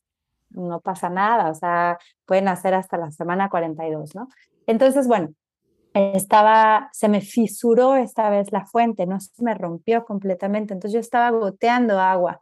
[0.55, 4.27] no pasa nada, o sea, pueden hacer hasta la semana 42, ¿no?
[4.67, 5.29] Entonces, bueno,
[5.93, 10.99] estaba, se me fisuró esta vez la fuente, no se me rompió completamente, entonces yo
[10.99, 12.41] estaba goteando agua.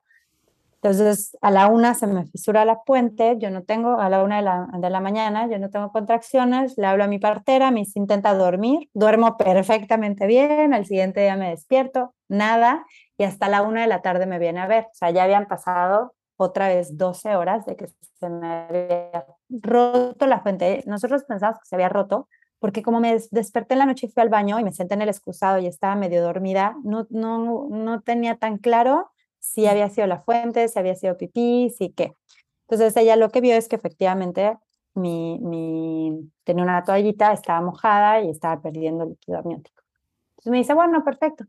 [0.84, 4.38] Entonces, a la una se me fisura la fuente, yo no tengo, a la una
[4.38, 7.86] de la, de la mañana, yo no tengo contracciones, le hablo a mi partera, me
[7.95, 12.86] intenta dormir, duermo perfectamente bien, al siguiente día me despierto, nada,
[13.17, 14.86] y hasta la una de la tarde me viene a ver.
[14.86, 17.88] O sea, ya habían pasado otra vez 12 horas de que
[18.19, 20.84] se me había roto la fuente.
[20.86, 22.27] Nosotros pensábamos que se había roto
[22.60, 25.01] porque como me desperté en la noche y fui al baño y me senté en
[25.01, 30.08] el excusado y estaba medio dormida, no, no, no tenía tan claro si había sido
[30.08, 32.15] la fuente, si había sido pipí, si qué.
[32.62, 34.58] Entonces ella lo que vio es que efectivamente
[34.95, 39.84] mi, mi, tenía una toallita, estaba mojada y estaba perdiendo el líquido amniótico.
[40.32, 41.43] Entonces me dice, bueno, perfecto.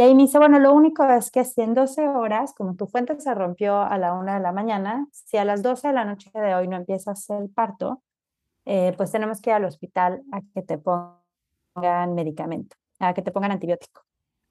[0.00, 2.86] Y ahí me dice, bueno, lo único es que si en 12 horas, como tu
[2.86, 6.06] fuente se rompió a la una de la mañana, si a las 12 de la
[6.06, 8.02] noche de hoy no empiezas el parto,
[8.64, 13.30] eh, pues tenemos que ir al hospital a que te pongan medicamento, a que te
[13.30, 14.00] pongan antibiótico.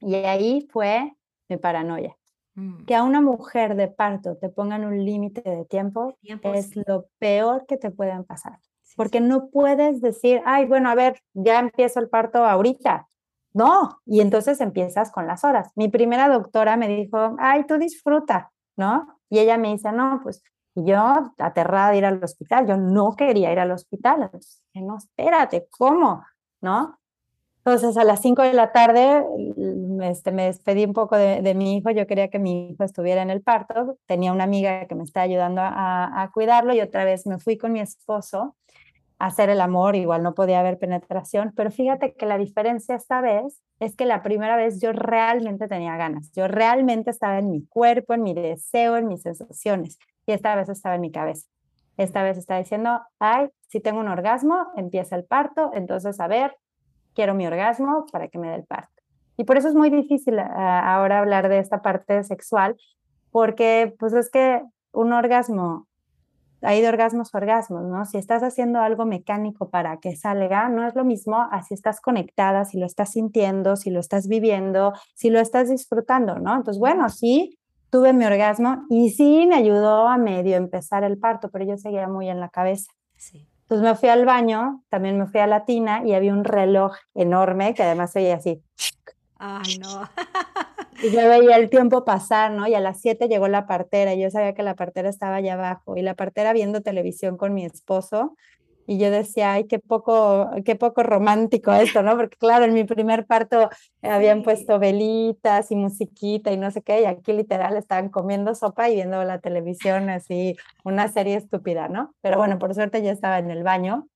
[0.02, 1.16] Y ahí fue
[1.48, 2.16] mi paranoia.
[2.54, 2.86] Mm.
[2.86, 7.66] Que a una mujer de parto te pongan un límite de tiempo, es lo peor
[7.66, 8.60] que te pueden pasar.
[8.96, 13.08] porque no puedes decir, ay, bueno, a ver, ya empiezo el parto ahorita
[13.60, 15.70] no, y entonces empiezas con las horas.
[15.76, 19.20] Mi primera doctora me dijo, ay, tú disfruta, ¿no?
[19.30, 20.42] Y ella me dice, no, pues
[20.76, 24.22] yo aterrada de ir al hospital, yo no quería ir al hospital.
[24.24, 26.24] Entonces, no, espérate, ¿cómo?
[26.62, 26.98] ¿No?
[27.58, 29.26] Entonces a las 5 de la tarde
[29.58, 33.22] mm, este, me despedí un poco de, mi hijo, yo quería que mi hijo estuviera
[33.22, 37.28] en el parto, tenía una amiga que me estaba ayudando a cuidarlo y otra vez
[37.28, 38.56] me fui con mi esposo
[39.20, 43.62] hacer el amor, igual no podía haber penetración, pero fíjate que la diferencia esta vez
[43.80, 48.14] es que la primera vez yo realmente tenía ganas, yo realmente estaba en mi cuerpo,
[48.14, 51.48] en mi deseo, en mis sensaciones, y esta vez estaba en mi cabeza.
[51.98, 56.56] Esta vez está diciendo, ay, si tengo un orgasmo, empieza el parto, entonces a ver,
[57.14, 59.04] quiero mi orgasmo para que me dé el parto.
[59.36, 62.78] Y por eso es muy difícil ah, ahora hablar de esta parte sexual,
[63.32, 65.89] porque pues es que un orgasmo
[66.62, 68.06] hay de orgasmos orgasmos, ¿no?
[68.06, 72.66] Si estás haciendo algo mecánico para que salga, no es lo mismo así estás conectada,
[72.66, 76.56] si lo estás sintiendo, si lo estás viviendo, si lo estás disfrutando, ¿no?
[76.56, 77.58] Entonces, bueno, sí,
[77.90, 82.08] tuve mi orgasmo y sí me ayudó a medio empezar el parto, pero yo seguía
[82.08, 82.92] muy en la cabeza.
[83.16, 83.48] Sí.
[83.64, 86.96] Entonces me fui al baño, también me fui a la tina y había un reloj
[87.14, 88.64] enorme que además veía así.
[89.38, 90.10] Ay, no.
[91.02, 92.68] y yo veía el tiempo pasar, ¿no?
[92.68, 95.54] Y a las 7 llegó la partera y yo sabía que la partera estaba allá
[95.54, 98.36] abajo y la partera viendo televisión con mi esposo
[98.90, 102.18] y yo decía, ay, qué poco, qué poco romántico esto, ¿no?
[102.18, 103.70] Porque claro, en mi primer parto
[104.02, 108.90] habían puesto velitas y musiquita y no sé qué, y aquí literal estaban comiendo sopa
[108.90, 112.16] y viendo la televisión así, una serie estúpida, ¿no?
[112.22, 114.08] Pero bueno, por suerte ya estaba en el baño,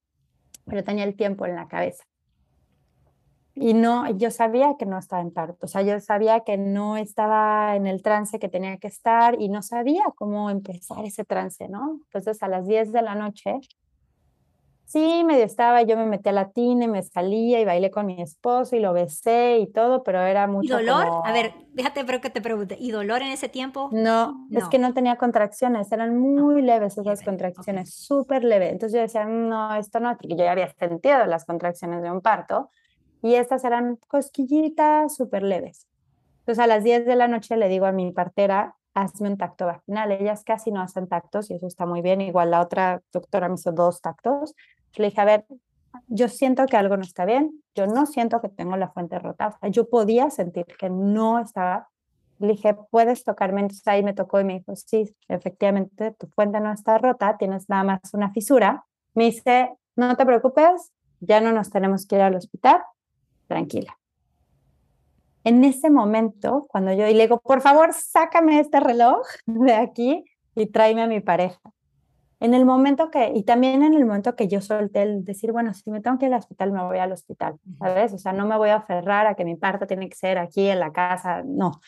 [0.66, 2.04] pero tenía el tiempo en la cabeza.
[3.56, 6.98] Y no, yo sabía que no estaba en parto, o sea, yo sabía que no
[6.98, 11.68] estaba en el trance que tenía que estar y no sabía cómo empezar ese trance,
[11.70, 12.00] ¿no?
[12.06, 13.60] Entonces a las 10 de la noche
[14.94, 18.06] Sí, medio estaba, yo me metí a la tina y me salía y bailé con
[18.06, 21.08] mi esposo y lo besé y todo, pero era mucho ¿Y dolor?
[21.26, 23.90] A ver, déjate pero que te pregunte, ¿y dolor en ese tiempo?
[23.92, 28.72] No, es que no tenía contracciones, eran muy leves esas contracciones, súper leves.
[28.72, 32.22] Entonces yo decía, no, esto no, porque yo ya había sentido las contracciones de un
[32.22, 32.70] parto
[33.24, 35.88] y estas eran cosquillitas súper leves.
[36.40, 39.66] Entonces a las 10 de la noche le digo a mi partera, hazme un tacto
[39.66, 40.12] vaginal.
[40.12, 42.20] Ellas casi no hacen tactos y eso está muy bien.
[42.20, 44.54] Igual la otra doctora me hizo dos tactos.
[44.96, 45.46] le dije, a ver,
[46.08, 47.64] yo siento que algo no está bien.
[47.76, 49.58] Yo no siento que tengo la fuente rota.
[49.72, 51.88] yo podía sentir que no estaba.
[52.40, 53.62] Le dije, ¿puedes tocarme?
[53.62, 57.70] Entonces ahí me tocó y me dijo, sí, efectivamente, tu fuente no está rota, tienes
[57.70, 58.86] nada más una fisura.
[59.14, 62.82] Me dice, no te preocupes, ya no nos tenemos que ir al hospital,
[63.54, 63.98] tranquila
[65.44, 70.24] en ese momento, cuando yo y le digo, por favor, sácame este reloj de aquí
[70.56, 71.60] y tráeme a mi pareja.
[72.40, 75.74] En el momento que, y también en el momento que yo solté el decir, bueno,
[75.74, 78.14] si me tengo que ir al hospital, me voy al hospital, ¿sabes?
[78.14, 80.68] O sea, no me voy a aferrar a que mi parto tiene que ser aquí
[80.68, 81.80] en la casa, no.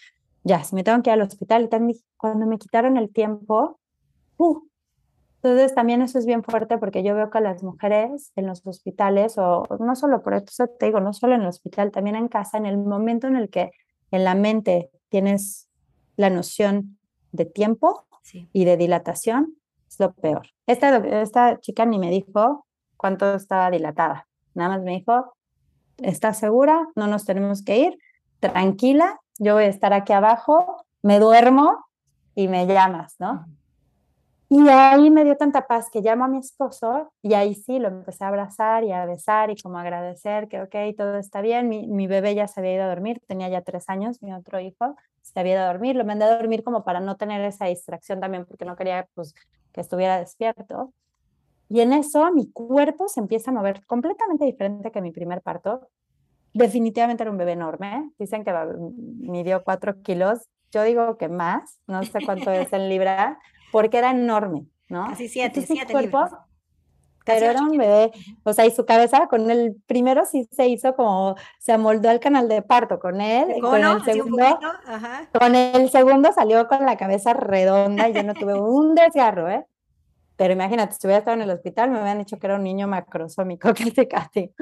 [0.43, 3.80] Ya, si me tengo que ir al hospital, y también cuando me quitaron el tiempo,
[4.38, 4.62] uh,
[5.45, 9.38] entonces también eso es bien fuerte porque yo veo que las mujeres en los hospitales,
[9.38, 12.58] o no solo por eso te digo, no solo en el hospital, también en casa,
[12.58, 13.71] en el momento en el que
[14.10, 15.69] en la mente tienes
[16.15, 16.97] la noción
[17.31, 18.08] de tiempo
[18.53, 19.55] y de dilatación,
[19.88, 20.47] es lo peor.
[20.65, 22.65] Esta, esta chica ni me dijo
[22.97, 25.36] cuánto estaba dilatada, nada más me dijo,
[25.97, 26.88] ¿estás segura?
[26.95, 27.97] No nos tenemos que ir,
[28.39, 31.86] tranquila, yo voy a estar aquí abajo, me duermo
[32.34, 33.45] y me llamas, ¿no?
[34.47, 37.88] Y ahí me dio tanta paz que llamo a mi esposo y ahí sí lo
[37.88, 41.67] empecé a abrazar y a besar y como agradecer que, ok, todo está bien.
[41.67, 44.60] Mi, mi bebé ya se había ido a dormir, tenía ya tres años, mi otro
[44.60, 45.95] hijo se había ido a dormir.
[45.95, 49.34] Lo mandé a dormir como para no tener esa distracción también porque no quería pues,
[49.73, 50.93] que estuviera despierto.
[51.67, 55.89] Y en eso mi cuerpo se empieza a mover completamente diferente que mi primer parto.
[56.53, 58.12] Definitivamente era un bebé enorme.
[58.19, 58.53] Dicen que
[59.19, 60.47] midió cuatro kilos.
[60.71, 63.39] Yo digo que más, no sé cuánto es en libra,
[63.75, 65.05] porque era enorme, ¿no?
[65.09, 66.29] Casi siete, siete cuerpo,
[67.25, 68.09] Pero era un bebé,
[68.43, 72.21] o sea, y su cabeza con el primero sí se hizo como, se amoldó al
[72.21, 74.45] canal de parto con él, con el segundo,
[75.38, 79.65] con el segundo salió con la cabeza redonda y yo no tuve un desgarro, ¿eh?
[80.38, 82.88] Pero imagínate, si hubiera estado en el hospital me hubieran dicho que era un niño
[82.88, 84.53] macrosómico, casi casi.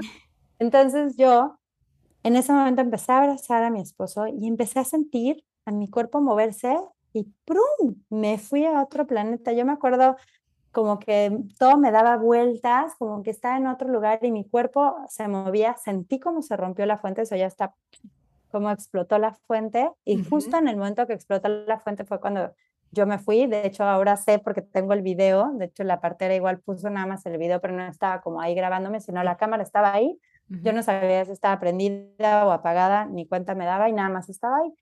[0.58, 1.60] Entonces yo
[2.24, 5.88] en ese momento empecé a abrazar a mi esposo y empecé a sentir a mi
[5.88, 6.76] cuerpo moverse
[7.14, 7.96] y ¡prum!
[8.10, 9.54] me fui a otro planeta.
[9.54, 10.18] Yo me acuerdo
[10.72, 14.98] como que todo me daba vueltas, como que estaba en otro lugar y mi cuerpo
[15.08, 17.76] se movía, sentí como se rompió la fuente, eso ya está,
[18.52, 22.54] como explotó la fuente y justo en el momento que explotó la fuente fue cuando
[22.92, 26.36] yo me fui, de hecho ahora sé porque tengo el video, de hecho la partera
[26.36, 29.62] igual puso nada más el video, pero no estaba como ahí grabándome, sino la cámara
[29.62, 33.94] estaba ahí, yo no sabía si estaba prendida o apagada, ni cuenta me daba y
[33.94, 34.74] nada más estaba ahí.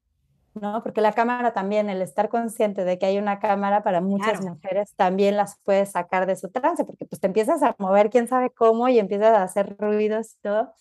[0.54, 0.84] ¿No?
[0.84, 4.94] Porque la cámara también, el estar consciente de que hay una cámara para muchas mujeres
[4.96, 8.50] también las puede sacar de su trance, porque pues te empiezas a mover quién sabe
[8.50, 10.74] cómo y empiezas a hacer ruidos y todo.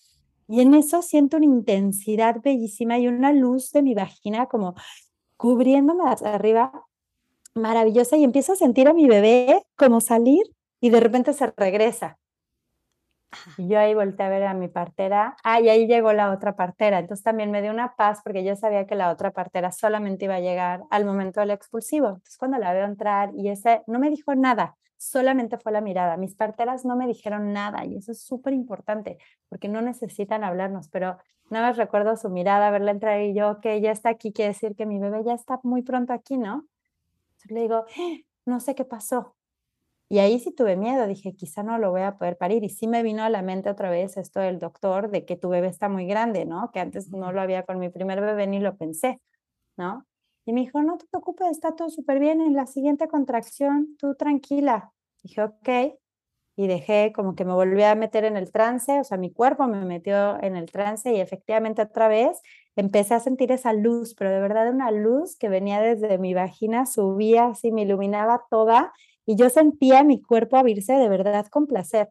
[0.47, 4.75] Y en eso siento una intensidad bellísima y una luz de mi vagina como
[5.37, 6.85] cubriéndome hacia arriba,
[7.55, 10.43] maravillosa, y empiezo a sentir a mi bebé como salir
[10.79, 12.17] y de repente se regresa.
[13.57, 15.35] Yo ahí volteé a ver a mi partera.
[15.43, 16.99] Ah, y ahí llegó la otra partera.
[16.99, 20.35] Entonces también me dio una paz porque yo sabía que la otra partera solamente iba
[20.35, 22.07] a llegar al momento del expulsivo.
[22.09, 26.17] Entonces cuando la veo entrar y ese no me dijo nada, solamente fue la mirada.
[26.17, 29.17] Mis parteras no me dijeron nada y eso es súper importante
[29.49, 31.17] porque no necesitan hablarnos, pero
[31.49, 34.75] nada más recuerdo su mirada, verla entrar y yo, que ya está aquí, quiere decir
[34.75, 36.67] que mi bebé ya está muy pronto aquí, ¿no?
[37.31, 38.17] Entonces le digo, ¡Ah!
[38.45, 39.35] no sé qué pasó.
[40.11, 42.65] Y ahí sí tuve miedo, dije, quizá no lo voy a poder parir.
[42.65, 45.47] Y sí me vino a la mente otra vez esto del doctor, de que tu
[45.47, 46.69] bebé está muy grande, ¿no?
[46.73, 49.21] Que antes no lo había con mi primer bebé ni lo pensé,
[49.77, 50.05] ¿no?
[50.45, 54.15] Y me dijo, no te preocupes, está todo súper bien, en la siguiente contracción, tú
[54.15, 54.91] tranquila.
[55.23, 55.69] Dije, ok.
[56.57, 59.67] y dejé como que me volví a meter en el trance, o sea, mi cuerpo
[59.67, 62.41] me metió en el trance y efectivamente otra vez
[62.75, 66.85] empecé a sentir esa luz, pero de verdad una luz que venía desde mi vagina,
[66.85, 68.91] subía así, me iluminaba toda
[69.25, 72.09] y yo sentía mi cuerpo abrirse de verdad con placer.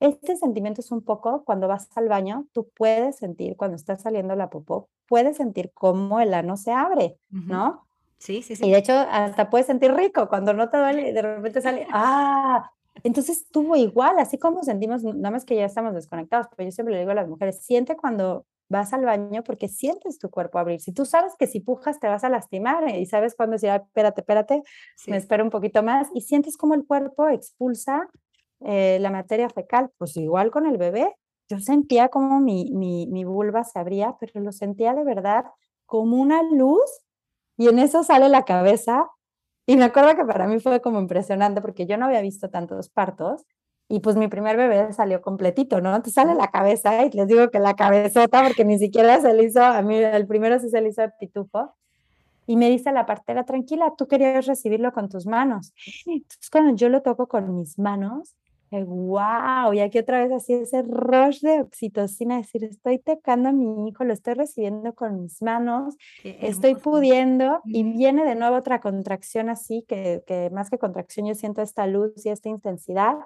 [0.00, 4.34] Este sentimiento es un poco cuando vas al baño, tú puedes sentir cuando estás saliendo
[4.34, 7.86] la popó, puedes sentir cómo el ano se abre, ¿no?
[8.18, 8.66] Sí, sí, sí.
[8.66, 11.86] Y de hecho hasta puedes sentir rico cuando no te duele y de repente sale,
[11.92, 12.70] ah,
[13.04, 16.94] entonces tuvo igual, así como sentimos, nada más que ya estamos desconectados, pero yo siempre
[16.94, 20.80] le digo a las mujeres, siente cuando vas al baño porque sientes tu cuerpo abrir.
[20.80, 24.22] Si tú sabes que si pujas te vas a lastimar y sabes cuándo decir, espérate,
[24.22, 24.62] espérate,
[25.06, 28.08] me espero un poquito más y sientes como el cuerpo expulsa
[28.60, 31.14] eh, la materia fecal, pues igual con el bebé.
[31.48, 35.44] Yo sentía como mi, mi, mi vulva se abría, pero lo sentía de verdad
[35.86, 37.02] como una luz
[37.56, 39.08] y en eso sale la cabeza
[39.66, 42.88] y me acuerdo que para mí fue como impresionante porque yo no había visto tantos
[42.88, 43.44] partos
[43.92, 46.00] y pues mi primer bebé salió completito, ¿no?
[46.00, 49.44] Te sale la cabeza y les digo que la cabezota porque ni siquiera se le
[49.44, 51.74] hizo, a mí el primero sí se le hizo el pitufo.
[52.46, 55.74] Y me dice la partera, tranquila, tú querías recibirlo con tus manos.
[56.06, 58.34] Entonces cuando yo lo toco con mis manos,
[58.80, 63.88] wow, y aquí otra vez así ese rush de oxitocina, decir, estoy tocando a mi
[63.88, 69.50] hijo, lo estoy recibiendo con mis manos, estoy pudiendo, y viene de nuevo otra contracción
[69.50, 73.16] así, que, que, más que contracción yo siento esta luz y esta intensidad,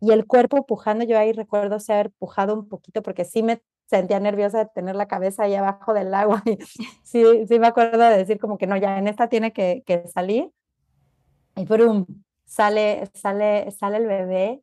[0.00, 4.18] y el cuerpo pujando, yo ahí recuerdo ser pujado un poquito, porque sí me sentía
[4.20, 6.58] nerviosa de tener la cabeza ahí abajo del agua, y
[7.04, 10.08] sí, sí me acuerdo de decir como que no, ya en esta tiene que, que
[10.08, 10.50] salir,
[11.56, 14.62] y un sale, sale, sale el bebé,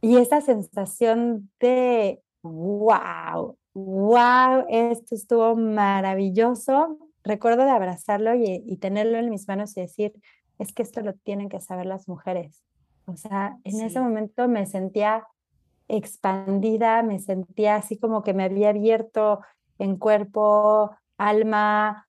[0.00, 6.98] y esa sensación de, wow, wow, esto estuvo maravilloso.
[7.24, 10.12] Recuerdo de abrazarlo y, tenerlo en mis manos y decir,
[10.58, 12.62] es que esto lo tienen que saber las mujeres.
[13.06, 15.26] O sea, en ese momento me sentía
[15.88, 19.40] expandida, me sentía así como que me había abierto
[19.78, 22.06] en cuerpo, alma,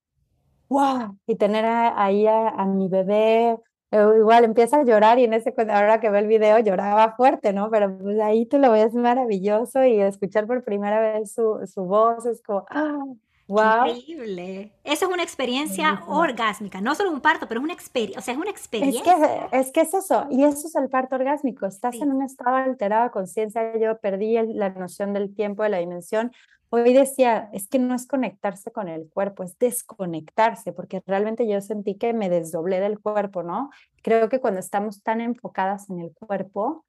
[0.69, 3.57] wow, y tener ahí a, mi bebé,
[3.91, 7.69] igual empieza a llorar y en ese ahora que ve el video lloraba fuerte, ¿no?
[7.71, 12.25] Pero pues ahí tú lo ves maravilloso y escuchar por primera vez su, su voz
[12.25, 12.99] es como, ¡ah!
[13.47, 13.87] ¡Wow!
[13.87, 14.73] Increíble.
[14.83, 18.33] Eso es una experiencia orgásmica, no solo un parto, pero es una experiencia, o sea,
[18.33, 18.99] es una experiencia.
[18.99, 21.65] Es que, es que es eso, y eso es el parto orgásmico.
[21.65, 23.77] Estás en un estado alterado de conciencia.
[23.79, 26.33] Yo perdí la noción del tiempo, de la dimensión,
[26.69, 31.61] Hoy decía, es que no es conectarse con el cuerpo, es desconectarse, porque realmente yo
[31.61, 33.69] sentí que me desdoblé del cuerpo, ¿no?
[34.03, 36.83] Creo que cuando estamos tan enfocadas en el cuerpo,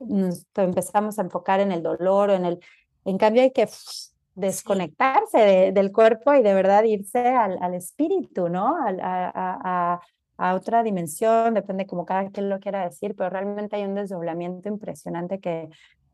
[0.00, 2.60] nos empezamos a enfocar en el dolor o en el...
[3.04, 3.68] En cambio hay que
[4.34, 8.76] desconectarse del cuerpo y de verdad irse al, espíritu, ¿no?
[8.76, 10.00] A,
[10.38, 14.68] a, otra dimensión, depende como cada quien lo quiera decir, pero realmente hay un desdoblamiento
[14.68, 15.68] impresionante que,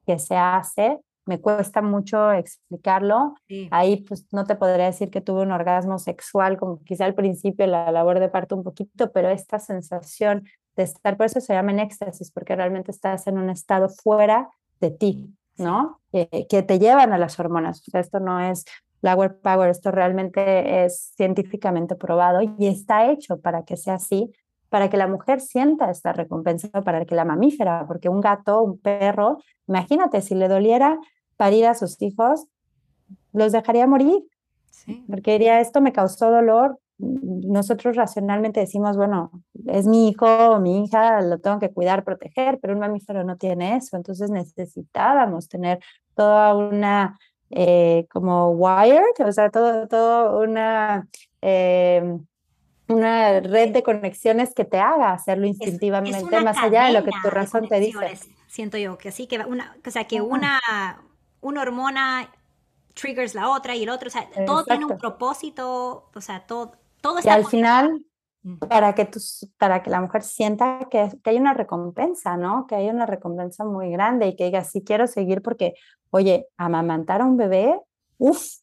[0.04, 0.98] que se hace
[1.28, 3.34] me cuesta mucho explicarlo.
[3.70, 7.66] Ahí pues no te podría decir que tuve un orgasmo sexual como quizá al principio
[7.66, 11.72] la labor de parto un poquito, pero esta sensación de estar, por eso se llama
[11.72, 14.48] en éxtasis, porque realmente estás en un estado fuera
[14.80, 16.00] de ti, ¿no?
[16.12, 17.86] que te llevan a las hormonas.
[17.86, 18.64] O sea, esto no es
[19.02, 24.32] flower power, esto realmente es científicamente probado y está hecho para que sea así,
[24.70, 28.78] para que la mujer sienta esta recompensa, para que la mamífera, porque un gato, un
[28.78, 30.98] perro, imagínate, si le doliera
[31.38, 32.44] parir a sus hijos,
[33.32, 34.22] los dejaría morir.
[35.08, 36.78] Porque diría, esto me causó dolor.
[36.98, 39.30] Nosotros racionalmente decimos, bueno,
[39.66, 43.36] es mi hijo o mi hija, lo tengo que cuidar, proteger, pero un mamífero no
[43.36, 43.96] tiene eso.
[43.96, 45.78] Entonces necesitábamos tener
[46.14, 47.18] toda una,
[47.50, 51.06] eh, como wired, o sea, todo, todo una,
[51.42, 52.18] eh,
[52.88, 57.30] una red de conexiones que te haga hacerlo instintivamente, más allá de lo que tu
[57.30, 58.18] razón te dice.
[58.48, 60.58] Siento yo que sí, que una, o sea, que una
[61.40, 62.30] una hormona
[62.94, 66.72] triggers la otra y el otro, o sea, todo tiene un propósito, o sea, todo,
[67.00, 67.30] todo está...
[67.30, 68.04] Y al final,
[68.68, 69.20] para que, tú,
[69.56, 72.66] para que la mujer sienta que, que, hay una recompensa, ¿no?
[72.66, 75.74] Que hay una recompensa muy grande y que diga, sí quiero seguir porque,
[76.10, 77.80] oye, amamantar a un bebé,
[78.18, 78.58] uff,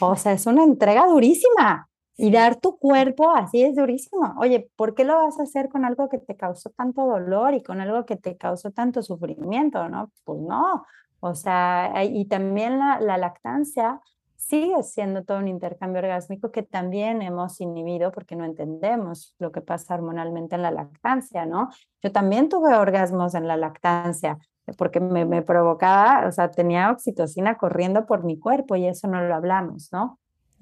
[0.00, 1.88] o sea, es una entrega durísima.
[2.16, 4.36] Y dar tu cuerpo así es durísimo.
[4.38, 7.62] Oye, ¿por qué lo vas a hacer con algo que te causó tanto dolor y
[7.62, 9.88] con algo que te causó tanto sufrimiento?
[9.88, 10.86] No, pues no.
[11.26, 13.98] O sea, y también la, lactancia
[14.36, 19.62] sigue siendo todo un intercambio orgásmico que también hemos inhibido porque no entendemos lo que
[19.62, 21.70] pasa hormonalmente en la lactancia, ¿no?
[22.02, 24.36] Yo también tuve orgasmos en la lactancia
[24.76, 29.22] porque me, me provocaba, o sea, tenía oxitocina corriendo por mi cuerpo y eso no
[29.22, 30.18] lo hablamos, ¿no?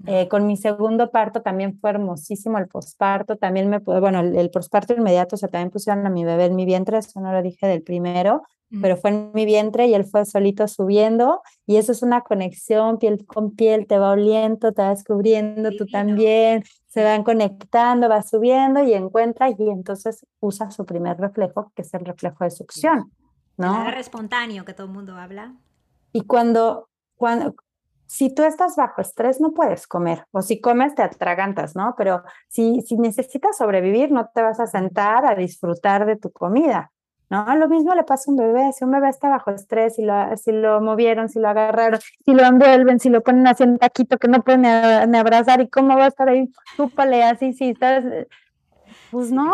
[0.07, 4.51] Eh, con mi segundo parto también fue hermosísimo el posparto, también me, bueno, el, el
[4.51, 7.43] posparto inmediato, o sea, también pusieron a mi bebé en mi vientre, eso no lo
[7.43, 8.43] dije del primero,
[8.81, 12.99] pero fue en mi vientre y él fue solito subiendo y eso es una conexión
[12.99, 18.23] piel con piel, te va oliendo, te va descubriendo, tú también, se van conectando, va
[18.23, 23.13] subiendo y encuentra y entonces usa su primer reflejo, que es el reflejo de succión,
[23.59, 23.89] ¿no?
[23.89, 25.55] El espontáneo que todo el mundo habla.
[26.13, 27.55] Y cuando, cuando,
[28.13, 31.95] si tú estás bajo estrés no puedes comer, o si comes te atragantas, ¿no?
[31.97, 36.93] Pero si, si necesitas sobrevivir, no te vas a sentar a disfrutar de tu comida
[37.33, 37.57] ¿no?
[37.57, 40.37] Lo mismo le pasa a un bebé, si un bebé está bajo estrés, si lo,
[40.37, 44.19] si lo movieron, si lo agarraron, si lo envuelven, si lo ponen así en taquito
[44.19, 44.61] que no pueden
[45.11, 46.53] ni, abrazar, ¿y cómo va a estar ahí?
[46.77, 48.05] Chúpale así, si estás,
[49.11, 49.51] pues no,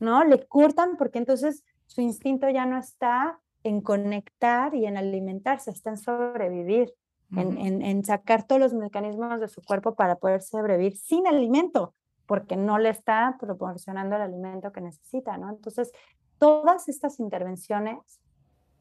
[0.00, 0.24] ¿no?
[0.24, 5.90] Le cortan porque entonces su instinto ya no está en conectar y en alimentarse, está
[5.90, 6.94] en sobrevivir,
[7.36, 11.94] en, en, en sacar todos los mecanismos de su cuerpo para poder sobrevivir sin alimento
[12.26, 15.50] porque no le está proporcionando el alimento que necesita, ¿no?
[15.50, 15.92] Entonces,
[16.38, 18.20] todas estas intervenciones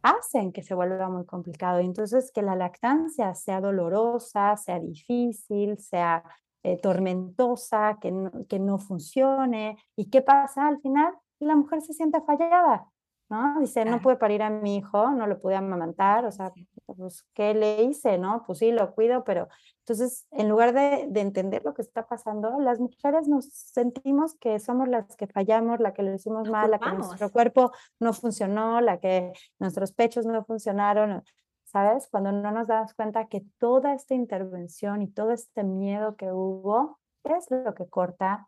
[0.03, 1.79] hacen que se vuelva muy complicado.
[1.79, 6.23] Entonces, que la lactancia sea dolorosa, sea difícil, sea
[6.63, 9.77] eh, tormentosa, que no, que no funcione.
[9.95, 11.13] ¿Y qué pasa al final?
[11.39, 12.87] La mujer se siente fallada.
[13.29, 13.59] ¿no?
[13.59, 16.51] Dice, no pude parir a mi hijo, no lo pude amamantar, o sea,
[16.95, 18.43] pues, ¿qué le hice, no?
[18.45, 19.47] Pues sí, lo cuido, pero
[19.79, 24.59] entonces, en lugar de, de, entender lo que está pasando, las mujeres nos sentimos que
[24.59, 28.79] somos las que fallamos, la que le hicimos mal, la que nuestro cuerpo no funcionó,
[28.79, 31.23] la que nuestros pechos no funcionaron,
[31.63, 32.07] ¿sabes?
[32.09, 36.99] Cuando no nos damos cuenta que toda esta intervención y todo este miedo que hubo
[37.23, 38.47] es lo que corta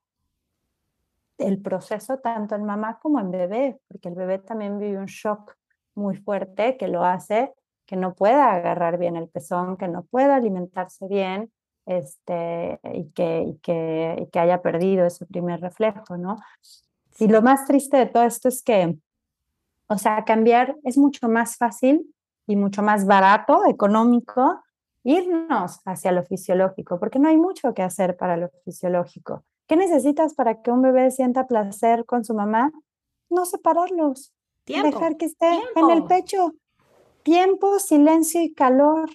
[1.37, 5.55] el proceso tanto en mamá como en bebé, porque el bebé también vive un shock
[5.95, 7.53] muy fuerte que lo hace
[7.86, 11.51] que no pueda agarrar bien el pezón, que no pueda alimentarse bien
[11.86, 16.38] este, y, que, y, que, y que haya perdido ese primer reflejo, ¿no?
[17.19, 18.97] Y lo más triste de todo esto es que,
[19.88, 22.13] o sea, cambiar es mucho más fácil
[22.47, 24.61] y mucho más barato, económico,
[25.03, 29.43] irnos hacia lo fisiológico, porque no hay mucho que hacer para lo fisiológico.
[29.67, 32.71] ¿Qué necesitas para que un bebé sienta placer con su mamá?
[33.29, 34.34] No separarlos.
[34.65, 36.53] Dejar que esté en el pecho.
[37.24, 39.09] Tiempo, silencio y calor.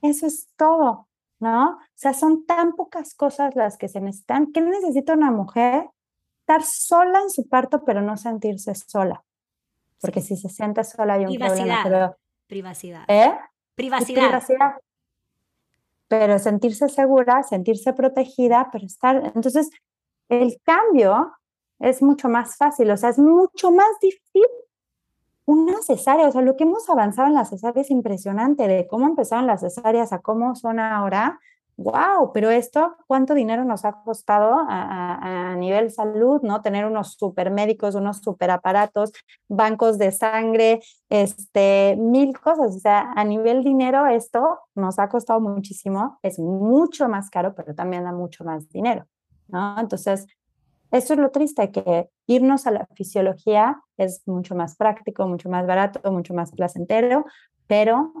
[0.00, 1.08] Eso es todo,
[1.38, 1.70] ¿no?
[1.70, 4.52] O sea, son tan pocas cosas las que se necesitan.
[4.52, 5.88] ¿Qué necesita una mujer?
[6.40, 9.24] Estar sola en su parto, pero no sentirse sola.
[10.00, 12.16] Porque si se siente sola hay un privacidad, problema.
[12.48, 13.04] Privacidad.
[13.08, 13.32] ¿Eh?
[13.74, 14.22] Privacidad.
[14.24, 14.72] privacidad.
[16.08, 19.32] Pero sentirse segura, sentirse protegida, pero estar.
[19.34, 19.70] Entonces,
[20.28, 21.32] el cambio
[21.78, 24.46] es mucho más fácil, o sea, es mucho más difícil
[25.44, 29.06] una cesárea, o sea, lo que hemos avanzado en la cesárea es impresionante, de cómo
[29.06, 31.40] empezaron las cesáreas a cómo son ahora,
[31.76, 36.60] wow, pero esto, ¿cuánto dinero nos ha costado a, nivel salud, no?
[36.60, 39.12] Tener unos supermédicos, unos superaparatos,
[39.48, 45.40] bancos de sangre, este, mil cosas, o sea, a nivel dinero esto nos ha costado
[45.40, 49.06] muchísimo, es mucho más caro, pero también da mucho más dinero.
[49.48, 49.78] ¿no?
[49.78, 50.26] Entonces,
[50.92, 55.66] eso es lo triste, que irnos a la fisiología es mucho más práctico, mucho más
[55.66, 57.24] barato, mucho más placentero,
[57.66, 58.12] pero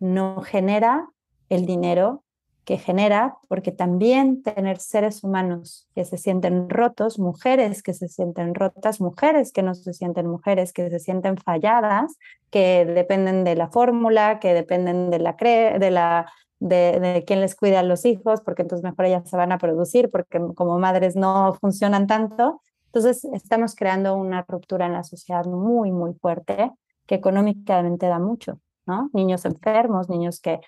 [0.00, 1.08] no genera
[1.48, 2.24] el dinero
[2.64, 8.54] que genera, porque también tener seres humanos que se sienten rotos, mujeres que se sienten
[8.54, 12.16] rotas, mujeres que no se sienten mujeres, que se sienten falladas,
[12.50, 17.80] que dependen de la fórmula, que dependen de la, de la de, quién les cuida
[17.80, 21.54] a los hijos, porque entonces mejor ellas se van a producir, porque como madres no
[21.60, 22.60] funcionan tanto.
[22.86, 26.70] Entonces estamos creando una ruptura en la sociedad muy, muy fuerte,
[27.06, 29.10] que económicamente da mucho, ¿no?
[29.12, 30.60] Niños enfermos, niños que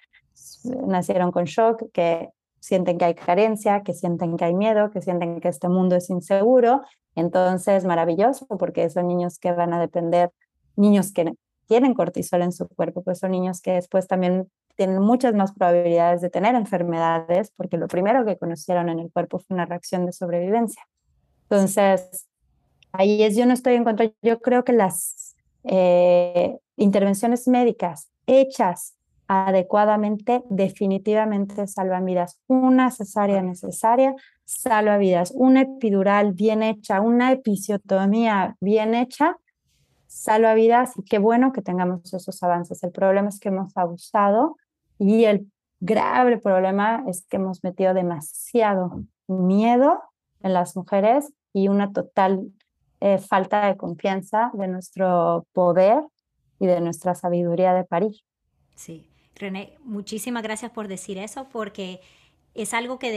[0.87, 5.41] nacieron con shock, que sienten que hay carencia, que sienten que hay miedo, que sienten
[5.41, 6.83] que este mundo es inseguro.
[7.15, 10.33] Entonces, maravilloso, porque son niños que van a depender,
[10.77, 11.35] niños que
[11.67, 16.21] tienen cortisol en su cuerpo, pues son niños que después también tienen muchas más probabilidades
[16.21, 20.13] de tener enfermedades porque lo primero que conocieron en el cuerpo fue una reacción de
[20.13, 20.83] sobrevivencia.
[21.45, 22.29] Entonces,
[22.93, 28.95] ahí es, yo no estoy en contra, yo creo que las eh, intervenciones médicas hechas
[29.29, 32.39] adecuadamente definitivamente salvan vidas.
[32.49, 34.15] Una cesárea necesaria
[34.45, 35.33] salva vidas.
[35.35, 39.37] Una epidural bien hecha, una episiotomía bien hecha
[40.13, 42.83] salva vidas y qué bueno que tengamos esos avances.
[42.83, 44.57] El problema es que hemos abusado
[44.99, 50.01] y el grave problema es que hemos metido demasiado miedo
[50.43, 52.53] en las mujeres y una total
[53.01, 56.03] eh, falta de confianza de nuestro poder
[56.61, 58.13] y de nuestra sabiduría de parir.
[58.77, 62.01] Sí, René, muchísimas gracias por decir eso porque
[62.55, 63.11] es algo que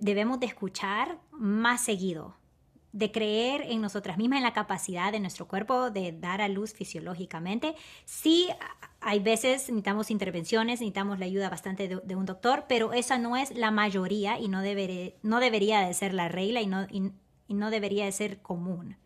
[0.00, 2.36] debemos de escuchar más seguido,
[2.92, 6.72] de creer en nosotras mismas, en la capacidad de nuestro cuerpo de dar a luz
[6.72, 7.74] fisiológicamente.
[8.04, 8.48] Sí,
[9.00, 13.56] hay veces necesitamos intervenciones, necesitamos la ayuda bastante de, un doctor, pero esa no es
[13.56, 14.62] la mayoría y no,
[15.22, 17.12] no debería de ser la regla y no, y,
[17.54, 18.96] no debería de ser común.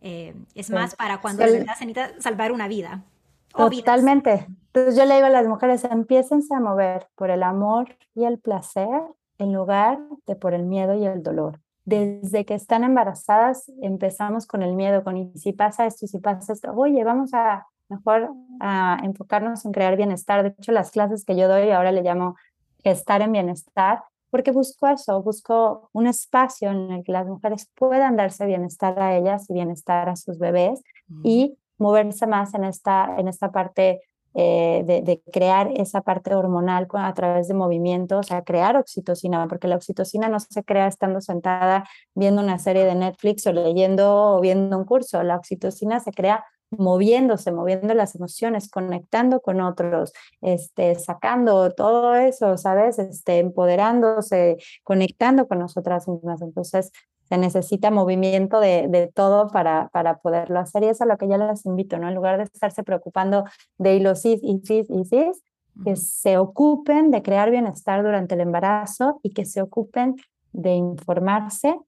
[0.00, 3.02] Eh, es más para cuando se necesita salvar una vida.
[3.48, 4.46] Totalmente.
[4.66, 8.38] Entonces yo le digo a las mujeres, empiécense a mover por el amor y el
[8.38, 9.02] placer
[9.38, 11.60] en lugar de por el miedo y el dolor.
[11.88, 16.18] Desde que están embarazadas empezamos con el miedo, con y si pasa esto, y si
[16.18, 18.28] pasa esto, oye, vamos a mejor
[18.60, 20.42] a enfocarnos en crear bienestar.
[20.42, 22.36] De hecho, las clases que yo doy ahora le llamo
[22.84, 28.16] estar en bienestar, porque busco eso, busco un espacio en el que las mujeres puedan
[28.16, 30.82] darse bienestar a ellas y bienestar a sus bebés
[31.24, 34.02] y moverse más en esta, en esta parte
[34.40, 39.74] eh, de, crear esa parte hormonal a través de movimientos, sea, crear oxitocina, porque la
[39.74, 44.78] oxitocina no se crea estando sentada viendo una serie de Netflix o leyendo o viendo
[44.78, 51.72] un curso, la oxitocina se crea moviéndose, moviendo las emociones, conectando con otros, este, sacando
[51.72, 53.00] todo eso, ¿sabes?
[53.00, 56.42] Este, empoderándose, conectando con nosotras mismas.
[56.42, 56.92] Entonces,
[57.28, 61.18] se necesita movimiento de, de, todo para, para poderlo hacer y eso es a lo
[61.18, 62.08] que yo les invito, ¿no?
[62.08, 63.44] En lugar de estarse preocupando
[63.76, 65.42] de y cis y cis y cis,
[65.84, 70.16] que se ocupen de crear bienestar durante el embarazo y que se ocupen
[70.52, 71.78] de informarse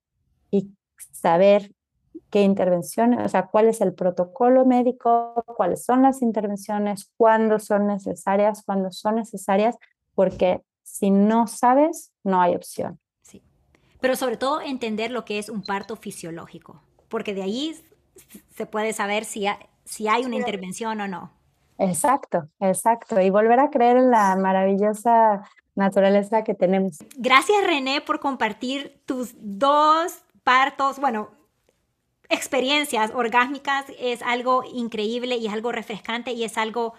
[0.50, 0.70] y
[1.12, 1.72] saber
[2.30, 7.86] qué intervenciones, o sea, cuál es el protocolo médico, cuáles son las intervenciones, cuándo son
[7.86, 9.76] necesarias, cuándo son necesarias,
[10.14, 13.00] porque si no sabes, no hay opción
[14.00, 17.76] pero sobre todo entender lo que es un parto fisiológico, porque de ahí
[18.54, 19.46] se puede saber si,
[19.84, 21.30] si hay una intervención o no.
[21.78, 23.20] Exacto, exacto.
[23.20, 26.98] Y volver a creer en la maravillosa naturaleza que tenemos.
[27.16, 31.30] Gracias René por compartir tus dos partos, bueno,
[32.28, 33.86] experiencias orgásmicas.
[33.98, 36.94] Es algo increíble y es algo refrescante y es algo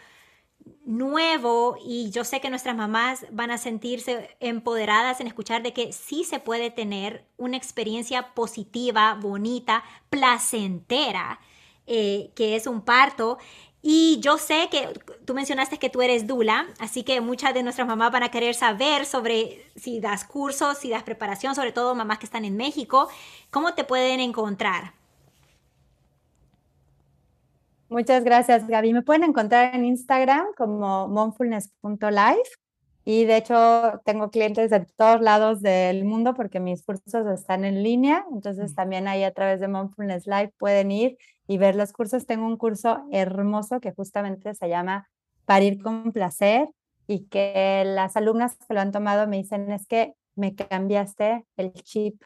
[0.85, 5.93] nuevo y yo sé que nuestras mamás van a sentirse empoderadas en escuchar de que
[5.93, 11.39] sí se puede tener una experiencia positiva, bonita, placentera,
[11.87, 13.37] eh, que es un parto.
[13.83, 14.89] Y yo sé que
[15.25, 18.53] tú mencionaste que tú eres Dula, así que muchas de nuestras mamás van a querer
[18.53, 23.09] saber sobre si das cursos, si das preparación, sobre todo mamás que están en México,
[23.49, 25.00] ¿cómo te pueden encontrar?
[27.91, 28.93] Muchas gracias, Gaby.
[28.93, 32.49] Me pueden encontrar en Instagram como momfulness.life
[33.03, 37.83] y de hecho tengo clientes de todos lados del mundo porque mis cursos están en
[37.83, 41.17] línea, entonces también ahí a través de Momfulness Live pueden ir
[41.47, 42.25] y ver los cursos.
[42.25, 45.09] Tengo un curso hermoso que justamente se llama
[45.43, 46.69] Parir con placer
[47.07, 51.73] y que las alumnas que lo han tomado me dicen es que me cambiaste el
[51.73, 52.21] chip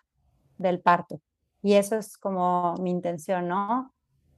[0.60, 1.22] del parto.
[1.64, 3.95] Y eso es como mi intención, ¿no?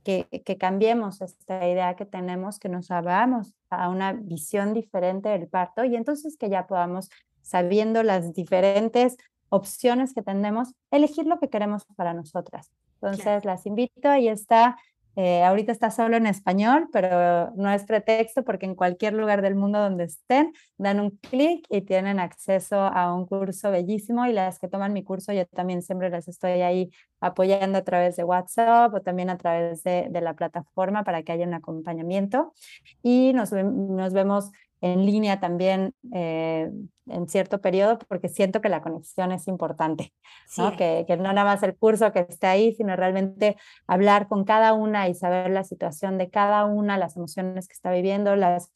[0.08, 5.84] Que, cambiemos esta idea que tenemos, que nos abramos a una visión diferente del parto
[5.84, 7.10] y entonces que ya podamos,
[7.42, 9.18] sabiendo las diferentes
[9.50, 12.72] opciones que tenemos, elegir lo que queremos para nosotras.
[13.02, 14.78] Entonces las invito, y está
[15.20, 19.56] eh, ahorita está solo en español, pero no es pretexto porque en cualquier lugar del
[19.56, 24.60] mundo donde estén, dan un clic y tienen acceso a un curso bellísimo y las
[24.60, 28.94] que toman mi curso yo también siempre las estoy ahí apoyando a través de WhatsApp
[28.94, 32.54] o también a través de, de la plataforma para que haya un acompañamiento.
[33.02, 34.52] Y nos, nos vemos
[34.82, 36.70] en línea también eh,
[37.08, 40.14] en cierto periodo porque siento que la conexión es importante,
[40.58, 40.76] ¿no?
[40.76, 43.58] Que, que, no nada más el curso que esté ahí, sino realmente
[43.88, 47.92] hablar con cada una y saber la situación de cada una, las emociones que está
[47.92, 48.72] viviendo, las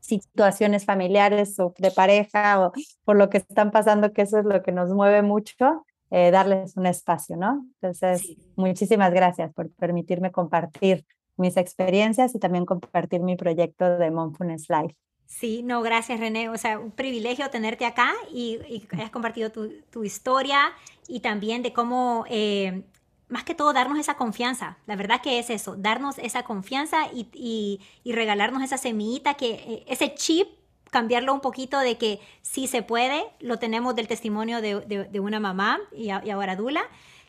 [0.00, 2.72] situaciones familiares o de pareja o
[3.04, 6.76] por lo que están pasando, que eso es lo que nos mueve mucho, eh, darles
[6.76, 7.66] un espacio, ¿no?
[7.80, 11.04] Entonces, muchísimas gracias por permitirme compartir
[11.36, 14.96] mis experiencias y también compartir mi proyecto de Mindfulness Life.
[15.28, 16.48] Sí, no, gracias René.
[16.48, 20.72] O sea, un privilegio tenerte acá y, y hayas compartido tu, tu, historia
[21.06, 22.82] y también de cómo, eh,
[23.28, 24.78] más que todo, darnos esa confianza.
[24.86, 27.28] La verdad que es eso, darnos esa confianza y,
[28.04, 30.48] y, regalarnos esa semillita, que, eh, ese chip,
[30.90, 33.22] cambiarlo un poquito de que sí se puede.
[33.38, 36.82] Lo tenemos del testimonio de, de, de una mamá y, y ahora Dula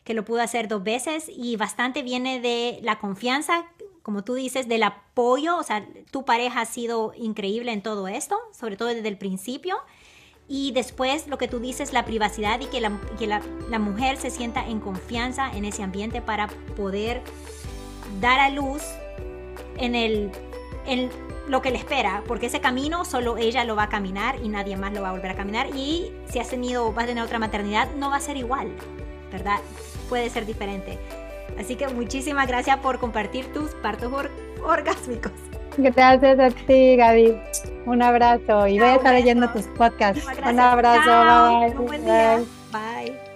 [0.04, 3.66] que lo pudo hacer dos veces y bastante viene de la confianza
[4.02, 8.38] como tú dices, del apoyo, o sea, tu pareja ha sido increíble en todo esto,
[8.58, 9.76] sobre todo desde el principio.
[10.48, 14.30] Y después lo que tú dices, la privacidad y que la, que la, mujer se
[14.30, 17.22] sienta en confianza en ese ambiente para poder
[18.20, 18.82] dar a luz
[19.76, 20.32] en el,
[20.86, 21.08] en
[21.46, 24.76] lo que le espera, porque ese camino solo ella lo va a caminar y nadie
[24.76, 25.68] más lo va a volver a caminar.
[25.76, 28.72] Y si has tenido, vas a tener otra maternidad, no va a ser igual,
[29.30, 29.60] ¿verdad?
[30.08, 30.98] Puede ser diferente.
[31.58, 34.12] Así que muchísimas gracias por compartir tus partos
[34.62, 35.32] orgásmicos.
[35.76, 37.36] Gracias a ti, Gaby.
[37.86, 40.24] Un abrazo y voy a estar leyendo tus podcasts.
[40.46, 41.74] Un abrazo.
[41.86, 42.46] bye.
[42.72, 43.29] bye.